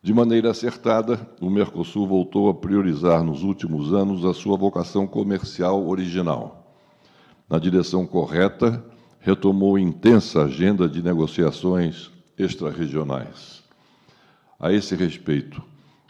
De 0.00 0.12
maneira 0.12 0.50
acertada, 0.50 1.28
o 1.40 1.48
Mercosul 1.48 2.06
voltou 2.06 2.50
a 2.50 2.54
priorizar 2.54 3.24
nos 3.24 3.42
últimos 3.42 3.92
anos 3.92 4.24
a 4.24 4.34
sua 4.34 4.56
vocação 4.56 5.06
comercial 5.06 5.88
original. 5.88 6.78
Na 7.48 7.58
direção 7.58 8.06
correta, 8.06 8.84
retomou 9.24 9.78
intensa 9.78 10.44
agenda 10.44 10.86
de 10.86 11.02
negociações 11.02 12.10
extra-regionais. 12.36 13.64
A 14.60 14.70
esse 14.70 14.94
respeito, 14.94 15.62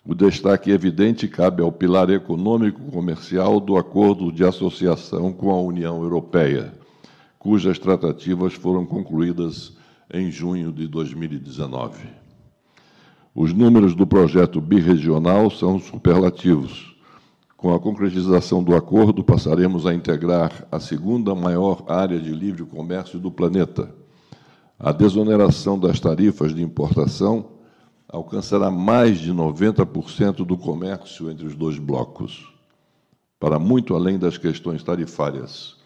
o 0.05 0.17
destaque 0.17 0.73
evidente 0.73 1.29
cabe 1.29 1.63
ao 1.63 1.71
pilar 1.71 2.11
econômico-comercial 2.11 3.61
do 3.61 3.77
Acordo 3.77 4.33
de 4.33 4.45
Associação 4.45 5.33
com 5.33 5.53
a 5.53 5.61
União 5.61 6.03
Europeia, 6.03 6.75
cujas 7.39 7.79
tratativas 7.79 8.55
foram 8.55 8.85
concluídas 8.85 9.77
em 10.13 10.29
junho 10.29 10.73
de 10.73 10.89
2019. 10.89 12.09
Os 13.33 13.53
números 13.53 13.95
do 13.95 14.05
projeto 14.05 14.61
birregional 14.61 15.51
são 15.51 15.79
superlativos. 15.79 16.94
Com 17.65 17.73
a 17.73 17.81
concretização 17.81 18.63
do 18.63 18.77
acordo, 18.77 19.25
passaremos 19.25 19.87
a 19.87 19.95
integrar 19.95 20.69
a 20.71 20.79
segunda 20.79 21.35
maior 21.35 21.83
área 21.89 22.21
de 22.21 22.29
livre 22.31 22.63
comércio 22.67 23.19
do 23.19 23.31
planeta. 23.31 23.91
A 24.79 24.93
desoneração 24.93 25.79
das 25.79 25.99
tarifas 25.99 26.55
de 26.55 26.63
importação 26.63 27.53
alcançará 28.07 28.71
mais 28.71 29.19
de 29.19 29.33
90% 29.33 30.45
do 30.45 30.59
comércio 30.59 31.31
entre 31.31 31.47
os 31.47 31.57
dois 31.57 31.79
blocos. 31.79 32.53
Para 33.41 33.59
muito 33.59 33.95
além 33.95 34.19
das 34.19 34.37
questões 34.37 34.83
tarifárias, 34.83 35.79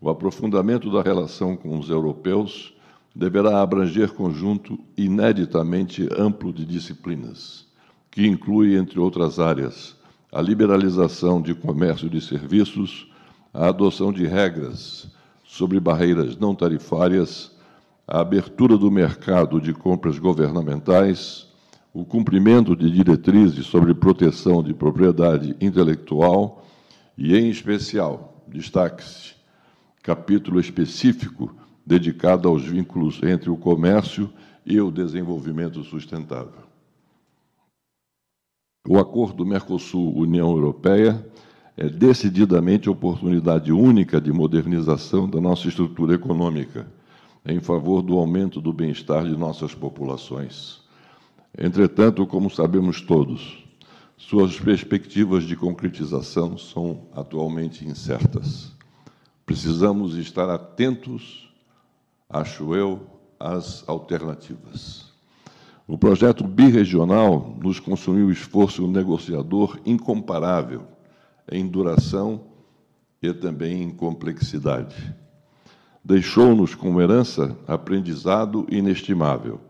o 0.00 0.08
aprofundamento 0.08 0.90
da 0.90 1.02
relação 1.02 1.54
com 1.54 1.78
os 1.78 1.90
europeus 1.90 2.72
deverá 3.14 3.60
abranger 3.60 4.14
conjunto 4.14 4.78
ineditamente 4.96 6.08
amplo 6.16 6.50
de 6.50 6.64
disciplinas, 6.64 7.66
que 8.10 8.26
inclui, 8.26 8.74
entre 8.74 8.98
outras 8.98 9.38
áreas, 9.38 9.95
a 10.36 10.42
liberalização 10.42 11.40
de 11.40 11.54
comércio 11.54 12.10
de 12.10 12.20
serviços, 12.20 13.10
a 13.54 13.68
adoção 13.68 14.12
de 14.12 14.26
regras 14.26 15.08
sobre 15.42 15.80
barreiras 15.80 16.36
não 16.36 16.54
tarifárias, 16.54 17.56
a 18.06 18.20
abertura 18.20 18.76
do 18.76 18.90
mercado 18.90 19.58
de 19.58 19.72
compras 19.72 20.18
governamentais, 20.18 21.46
o 21.90 22.04
cumprimento 22.04 22.76
de 22.76 22.90
diretrizes 22.90 23.64
sobre 23.64 23.94
proteção 23.94 24.62
de 24.62 24.74
propriedade 24.74 25.56
intelectual 25.58 26.62
e, 27.16 27.34
em 27.34 27.48
especial, 27.48 28.44
destaque-se 28.46 29.36
capítulo 30.02 30.60
específico 30.60 31.56
dedicada 31.86 32.46
aos 32.46 32.62
vínculos 32.62 33.22
entre 33.22 33.48
o 33.48 33.56
comércio 33.56 34.30
e 34.66 34.78
o 34.82 34.90
desenvolvimento 34.90 35.82
sustentável. 35.82 36.66
O 38.88 38.98
acordo 38.98 39.44
Mercosul-União 39.44 40.50
Europeia 40.52 41.26
é 41.76 41.88
decididamente 41.88 42.88
oportunidade 42.88 43.72
única 43.72 44.20
de 44.20 44.32
modernização 44.32 45.28
da 45.28 45.40
nossa 45.40 45.66
estrutura 45.66 46.14
econômica, 46.14 46.86
em 47.44 47.58
favor 47.58 48.00
do 48.00 48.16
aumento 48.16 48.60
do 48.60 48.72
bem-estar 48.72 49.24
de 49.24 49.36
nossas 49.36 49.74
populações. 49.74 50.82
Entretanto, 51.58 52.24
como 52.28 52.48
sabemos 52.48 53.00
todos, 53.00 53.64
suas 54.16 54.58
perspectivas 54.58 55.42
de 55.42 55.56
concretização 55.56 56.56
são 56.56 57.08
atualmente 57.12 57.84
incertas. 57.84 58.72
Precisamos 59.44 60.16
estar 60.16 60.48
atentos, 60.48 61.52
acho 62.30 62.72
eu, 62.74 63.00
às 63.38 63.86
alternativas. 63.88 65.05
O 65.88 65.96
projeto 65.96 66.42
birregional 66.42 67.56
nos 67.62 67.78
consumiu 67.78 68.28
esforço 68.30 68.88
negociador 68.88 69.78
incomparável 69.86 70.82
em 71.50 71.64
duração 71.64 72.40
e 73.22 73.32
também 73.32 73.84
em 73.84 73.90
complexidade. 73.90 75.14
Deixou-nos 76.04 76.74
como 76.74 77.00
herança 77.00 77.56
aprendizado 77.68 78.66
inestimável. 78.68 79.60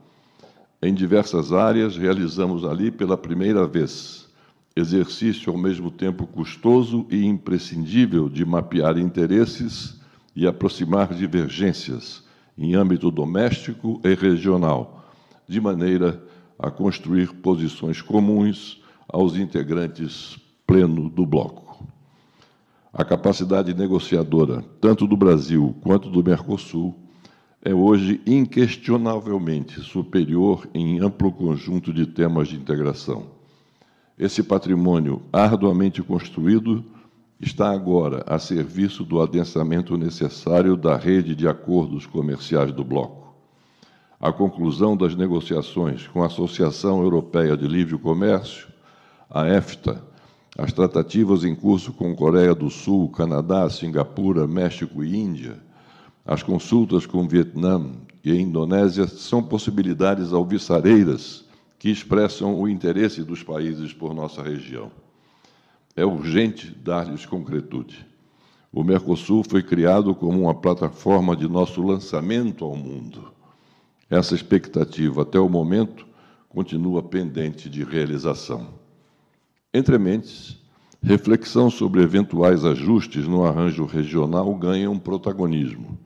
Em 0.80 0.94
diversas 0.94 1.52
áreas, 1.52 1.98
realizamos 1.98 2.64
ali 2.64 2.90
pela 2.90 3.16
primeira 3.18 3.66
vez 3.66 4.26
exercício 4.74 5.52
ao 5.52 5.58
mesmo 5.58 5.90
tempo 5.90 6.26
custoso 6.26 7.06
e 7.10 7.24
imprescindível 7.24 8.28
de 8.28 8.44
mapear 8.44 8.98
interesses 8.98 10.00
e 10.34 10.46
aproximar 10.46 11.14
divergências 11.14 12.24
em 12.56 12.74
âmbito 12.74 13.10
doméstico 13.10 14.00
e 14.04 14.14
regional, 14.14 14.95
de 15.46 15.60
maneira 15.60 16.22
a 16.58 16.70
construir 16.70 17.32
posições 17.34 18.00
comuns 18.00 18.82
aos 19.08 19.36
integrantes 19.36 20.38
pleno 20.66 21.08
do 21.08 21.24
bloco. 21.24 21.86
A 22.92 23.04
capacidade 23.04 23.74
negociadora, 23.74 24.64
tanto 24.80 25.06
do 25.06 25.16
Brasil 25.16 25.76
quanto 25.82 26.08
do 26.08 26.24
Mercosul, 26.24 26.94
é 27.62 27.74
hoje 27.74 28.20
inquestionavelmente 28.26 29.80
superior 29.80 30.68
em 30.72 31.00
amplo 31.00 31.30
conjunto 31.32 31.92
de 31.92 32.06
temas 32.06 32.48
de 32.48 32.56
integração. 32.56 33.26
Esse 34.18 34.42
patrimônio 34.42 35.22
arduamente 35.32 36.02
construído 36.02 36.84
está 37.38 37.70
agora 37.70 38.24
a 38.26 38.38
serviço 38.38 39.04
do 39.04 39.20
adensamento 39.20 39.96
necessário 39.96 40.76
da 40.76 40.96
rede 40.96 41.34
de 41.34 41.46
acordos 41.46 42.06
comerciais 42.06 42.72
do 42.72 42.82
bloco. 42.82 43.25
A 44.18 44.32
conclusão 44.32 44.96
das 44.96 45.14
negociações 45.14 46.06
com 46.08 46.22
a 46.22 46.26
Associação 46.26 47.02
Europeia 47.02 47.54
de 47.54 47.68
Livre 47.68 47.98
Comércio, 47.98 48.66
a 49.28 49.46
EFTA, 49.46 50.02
as 50.56 50.72
tratativas 50.72 51.44
em 51.44 51.54
curso 51.54 51.92
com 51.92 52.16
Coreia 52.16 52.54
do 52.54 52.70
Sul, 52.70 53.10
Canadá, 53.10 53.68
Singapura, 53.68 54.46
México 54.46 55.04
e 55.04 55.14
Índia, 55.14 55.58
as 56.24 56.42
consultas 56.42 57.04
com 57.04 57.28
Vietnã 57.28 57.92
e 58.24 58.34
Indonésia 58.34 59.06
são 59.06 59.42
possibilidades 59.42 60.32
alvissareiras 60.32 61.44
que 61.78 61.90
expressam 61.90 62.58
o 62.58 62.66
interesse 62.66 63.22
dos 63.22 63.42
países 63.42 63.92
por 63.92 64.14
nossa 64.14 64.42
região. 64.42 64.90
É 65.94 66.06
urgente 66.06 66.74
dar-lhes 66.74 67.26
concretude. 67.26 68.06
O 68.72 68.82
Mercosul 68.82 69.44
foi 69.46 69.62
criado 69.62 70.14
como 70.14 70.42
uma 70.42 70.54
plataforma 70.54 71.36
de 71.36 71.46
nosso 71.46 71.82
lançamento 71.82 72.64
ao 72.64 72.74
mundo. 72.74 73.35
Essa 74.08 74.34
expectativa, 74.34 75.22
até 75.22 75.38
o 75.38 75.48
momento, 75.48 76.06
continua 76.48 77.02
pendente 77.02 77.68
de 77.68 77.82
realização. 77.82 78.68
Entre 79.74 79.98
mentes, 79.98 80.58
reflexão 81.02 81.68
sobre 81.68 82.02
eventuais 82.02 82.64
ajustes 82.64 83.26
no 83.26 83.44
arranjo 83.44 83.84
regional 83.84 84.54
ganha 84.54 84.90
um 84.90 84.98
protagonismo. 84.98 85.98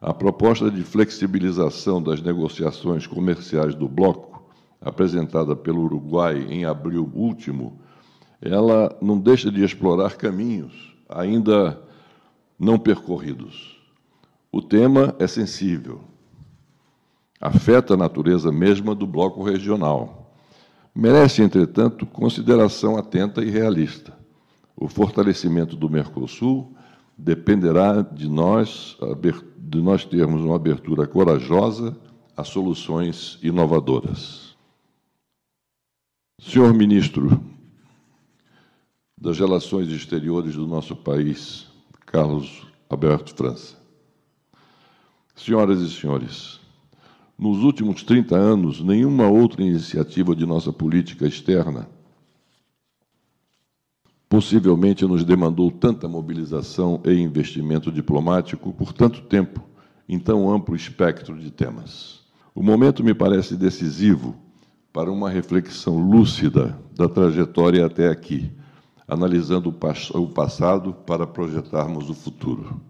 A 0.00 0.12
proposta 0.12 0.70
de 0.70 0.82
flexibilização 0.82 2.02
das 2.02 2.20
negociações 2.22 3.06
comerciais 3.06 3.74
do 3.74 3.88
bloco, 3.88 4.44
apresentada 4.80 5.54
pelo 5.54 5.82
Uruguai 5.82 6.46
em 6.48 6.64
abril 6.64 7.10
último, 7.14 7.80
ela 8.40 8.96
não 9.00 9.18
deixa 9.18 9.50
de 9.50 9.62
explorar 9.62 10.16
caminhos 10.16 10.96
ainda 11.08 11.80
não 12.58 12.78
percorridos. 12.78 13.76
O 14.50 14.60
tema 14.60 15.14
é 15.18 15.26
sensível, 15.26 16.00
afeta 17.40 17.94
a 17.94 17.96
natureza 17.96 18.50
mesma 18.50 18.94
do 18.94 19.06
bloco 19.06 19.42
regional 19.42 20.26
Merece, 20.98 21.42
entretanto, 21.42 22.06
consideração 22.06 22.96
atenta 22.96 23.44
e 23.44 23.50
realista. 23.50 24.16
O 24.74 24.88
fortalecimento 24.88 25.76
do 25.76 25.90
Mercosul 25.90 26.74
dependerá 27.18 28.00
de 28.00 28.26
nós, 28.30 28.96
de 29.58 29.82
nós 29.82 30.06
termos 30.06 30.40
uma 30.40 30.56
abertura 30.56 31.06
corajosa 31.06 31.94
a 32.34 32.42
soluções 32.42 33.38
inovadoras. 33.42 34.56
Senhor 36.40 36.72
Ministro 36.72 37.44
das 39.18 39.38
Relações 39.38 39.90
Exteriores 39.90 40.54
do 40.54 40.66
nosso 40.66 40.96
país, 40.96 41.66
Carlos 42.06 42.66
Alberto 42.88 43.34
França. 43.34 43.76
Senhoras 45.34 45.80
e 45.82 45.90
senhores, 45.90 46.58
nos 47.38 47.58
últimos 47.58 48.02
30 48.02 48.34
anos, 48.34 48.82
nenhuma 48.82 49.28
outra 49.28 49.62
iniciativa 49.62 50.34
de 50.34 50.46
nossa 50.46 50.72
política 50.72 51.26
externa 51.26 51.88
possivelmente 54.28 55.04
nos 55.06 55.24
demandou 55.24 55.70
tanta 55.70 56.08
mobilização 56.08 57.00
e 57.04 57.12
investimento 57.12 57.92
diplomático 57.92 58.72
por 58.72 58.92
tanto 58.92 59.22
tempo, 59.22 59.62
em 60.08 60.18
tão 60.18 60.52
amplo 60.52 60.74
espectro 60.74 61.38
de 61.38 61.50
temas. 61.50 62.20
O 62.54 62.62
momento 62.62 63.04
me 63.04 63.14
parece 63.14 63.56
decisivo 63.56 64.34
para 64.92 65.12
uma 65.12 65.30
reflexão 65.30 65.98
lúcida 65.98 66.78
da 66.94 67.08
trajetória 67.08 67.84
até 67.84 68.08
aqui, 68.08 68.50
analisando 69.06 69.68
o 69.68 70.26
passado 70.28 70.92
para 70.92 71.26
projetarmos 71.26 72.10
o 72.10 72.14
futuro. 72.14 72.80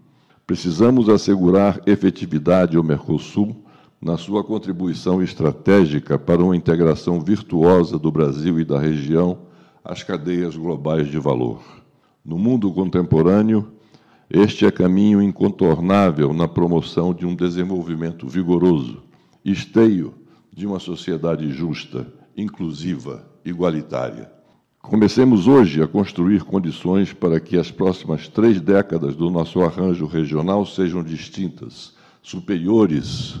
Precisamos 0.45 1.09
assegurar 1.09 1.81
efetividade 1.85 2.77
ao 2.77 2.83
Mercosul 2.83 3.55
na 4.01 4.17
sua 4.17 4.43
contribuição 4.43 5.21
estratégica 5.21 6.19
para 6.19 6.43
uma 6.43 6.55
integração 6.55 7.19
virtuosa 7.19 7.97
do 7.97 8.11
Brasil 8.11 8.59
e 8.59 8.65
da 8.65 8.79
região 8.79 9.39
às 9.83 10.03
cadeias 10.03 10.55
globais 10.55 11.09
de 11.09 11.17
valor. 11.17 11.61
No 12.23 12.37
mundo 12.37 12.71
contemporâneo, 12.71 13.71
este 14.29 14.65
é 14.65 14.71
caminho 14.71 15.21
incontornável 15.21 16.33
na 16.33 16.47
promoção 16.47 17.13
de 17.13 17.25
um 17.25 17.33
desenvolvimento 17.33 18.27
vigoroso, 18.27 19.01
esteio 19.43 20.13
de 20.53 20.67
uma 20.67 20.79
sociedade 20.79 21.49
justa, 21.49 22.05
inclusiva, 22.35 23.25
igualitária. 23.43 24.29
Comecemos 24.81 25.47
hoje 25.47 25.81
a 25.81 25.87
construir 25.87 26.43
condições 26.43 27.13
para 27.13 27.39
que 27.39 27.57
as 27.57 27.71
próximas 27.71 28.27
três 28.27 28.61
décadas 28.61 29.15
do 29.15 29.29
nosso 29.29 29.61
arranjo 29.61 30.05
regional 30.05 30.65
sejam 30.65 31.03
distintas, 31.03 31.95
superiores 32.21 33.39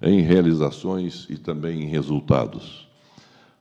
em 0.00 0.20
realizações 0.20 1.26
e 1.28 1.36
também 1.36 1.82
em 1.82 1.86
resultados. 1.86 2.88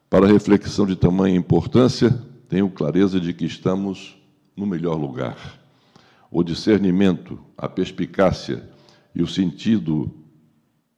Para 0.09 0.27
reflexão 0.27 0.85
de 0.85 0.95
tamanha 0.95 1.35
importância, 1.35 2.17
tenho 2.47 2.69
clareza 2.69 3.19
de 3.19 3.33
que 3.33 3.45
estamos 3.45 4.17
no 4.55 4.65
melhor 4.65 4.95
lugar. 4.95 5.59
O 6.31 6.43
discernimento, 6.43 7.39
a 7.57 7.67
perspicácia 7.67 8.69
e 9.13 9.21
o 9.21 9.27
sentido 9.27 10.11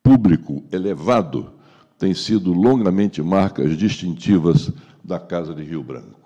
público 0.03 0.63
elevado 0.71 1.53
têm 1.97 2.13
sido 2.13 2.53
longamente 2.53 3.21
marcas 3.21 3.77
distintivas 3.77 4.71
da 5.03 5.19
Casa 5.19 5.53
de 5.53 5.63
Rio 5.63 5.83
Branco. 5.83 6.19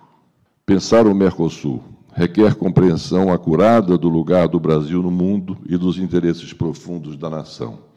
Pensar 0.65 1.07
o 1.07 1.15
Mercosul 1.15 1.83
requer 2.13 2.55
compreensão 2.55 3.31
acurada 3.31 3.97
do 3.97 4.07
lugar 4.07 4.47
do 4.47 4.59
Brasil 4.59 5.01
no 5.01 5.11
mundo 5.11 5.57
e 5.65 5.77
dos 5.77 5.97
interesses 5.97 6.53
profundos 6.53 7.17
da 7.17 7.29
nação 7.29 7.92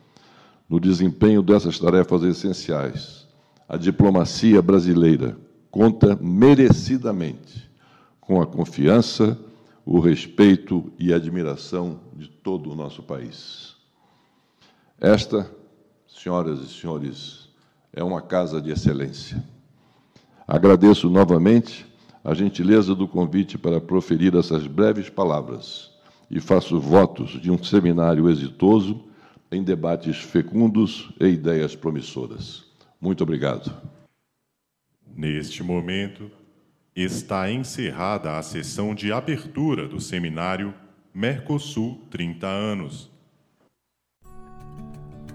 no 0.69 0.81
desempenho 0.81 1.43
dessas 1.43 1.79
tarefas 1.79 2.23
essenciais, 2.23 3.27
a 3.69 3.77
diplomacia 3.77 4.61
brasileira 4.61 5.37
conta 5.71 6.17
merecidamente 6.21 7.71
com 8.21 8.41
a 8.41 8.47
confiança, 8.47 9.39
o 9.85 10.01
respeito 10.01 10.93
e 10.99 11.13
a 11.13 11.17
admiração 11.17 12.01
de 12.15 12.29
todo 12.29 12.73
o 12.73 12.75
nosso 12.75 13.03
país. 13.03 13.77
Esta, 15.01 15.49
senhoras 16.09 16.61
e 16.61 16.69
senhores, 16.69 17.49
é 17.93 18.03
uma 18.03 18.21
casa 18.21 18.61
de 18.61 18.71
excelência. 18.71 19.43
Agradeço 20.47 21.09
novamente 21.09 21.87
a 22.25 22.35
gentileza 22.35 22.95
do 22.95 23.07
convite 23.07 23.57
para 23.57 23.81
proferir 23.81 24.35
essas 24.35 24.67
breves 24.67 25.09
palavras 25.09 25.91
e 26.29 26.41
faço 26.41 26.81
votos 26.81 27.41
de 27.41 27.51
um 27.51 27.63
seminário 27.63 28.29
exitoso 28.29 29.05
em 29.51 29.63
debates 29.63 30.19
fecundos 30.19 31.13
e 31.21 31.27
ideias 31.27 31.75
promissoras. 31.75 32.65
Muito 33.01 33.23
obrigado. 33.23 33.73
Neste 35.15 35.63
momento, 35.63 36.31
Está 36.97 37.49
encerrada 37.51 38.39
a 38.39 38.43
sessão 38.43 38.95
de 38.95 39.13
abertura 39.13 39.87
do 39.87 40.01
seminário 40.01 40.73
Mercosul 41.13 42.01
30 42.11 42.47
anos. 42.47 43.11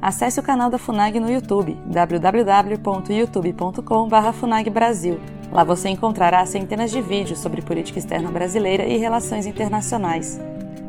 Acesse 0.02 0.40
o 0.40 0.44
canal 0.44 0.72
da 0.72 0.80
FUNAG 0.80 1.20
no 1.20 1.30
YouTube, 1.30 1.78
www.youtube.com.br 1.86 4.34
FUNAG 4.34 4.72
Lá 5.52 5.64
você 5.64 5.90
encontrará 5.90 6.44
centenas 6.48 6.90
de 6.90 7.00
vídeos 7.00 7.38
sobre 7.38 7.62
política 7.62 8.00
externa 8.00 8.32
brasileira 8.32 8.84
e 8.84 8.98
relações 8.98 9.46
internacionais. 9.46 10.40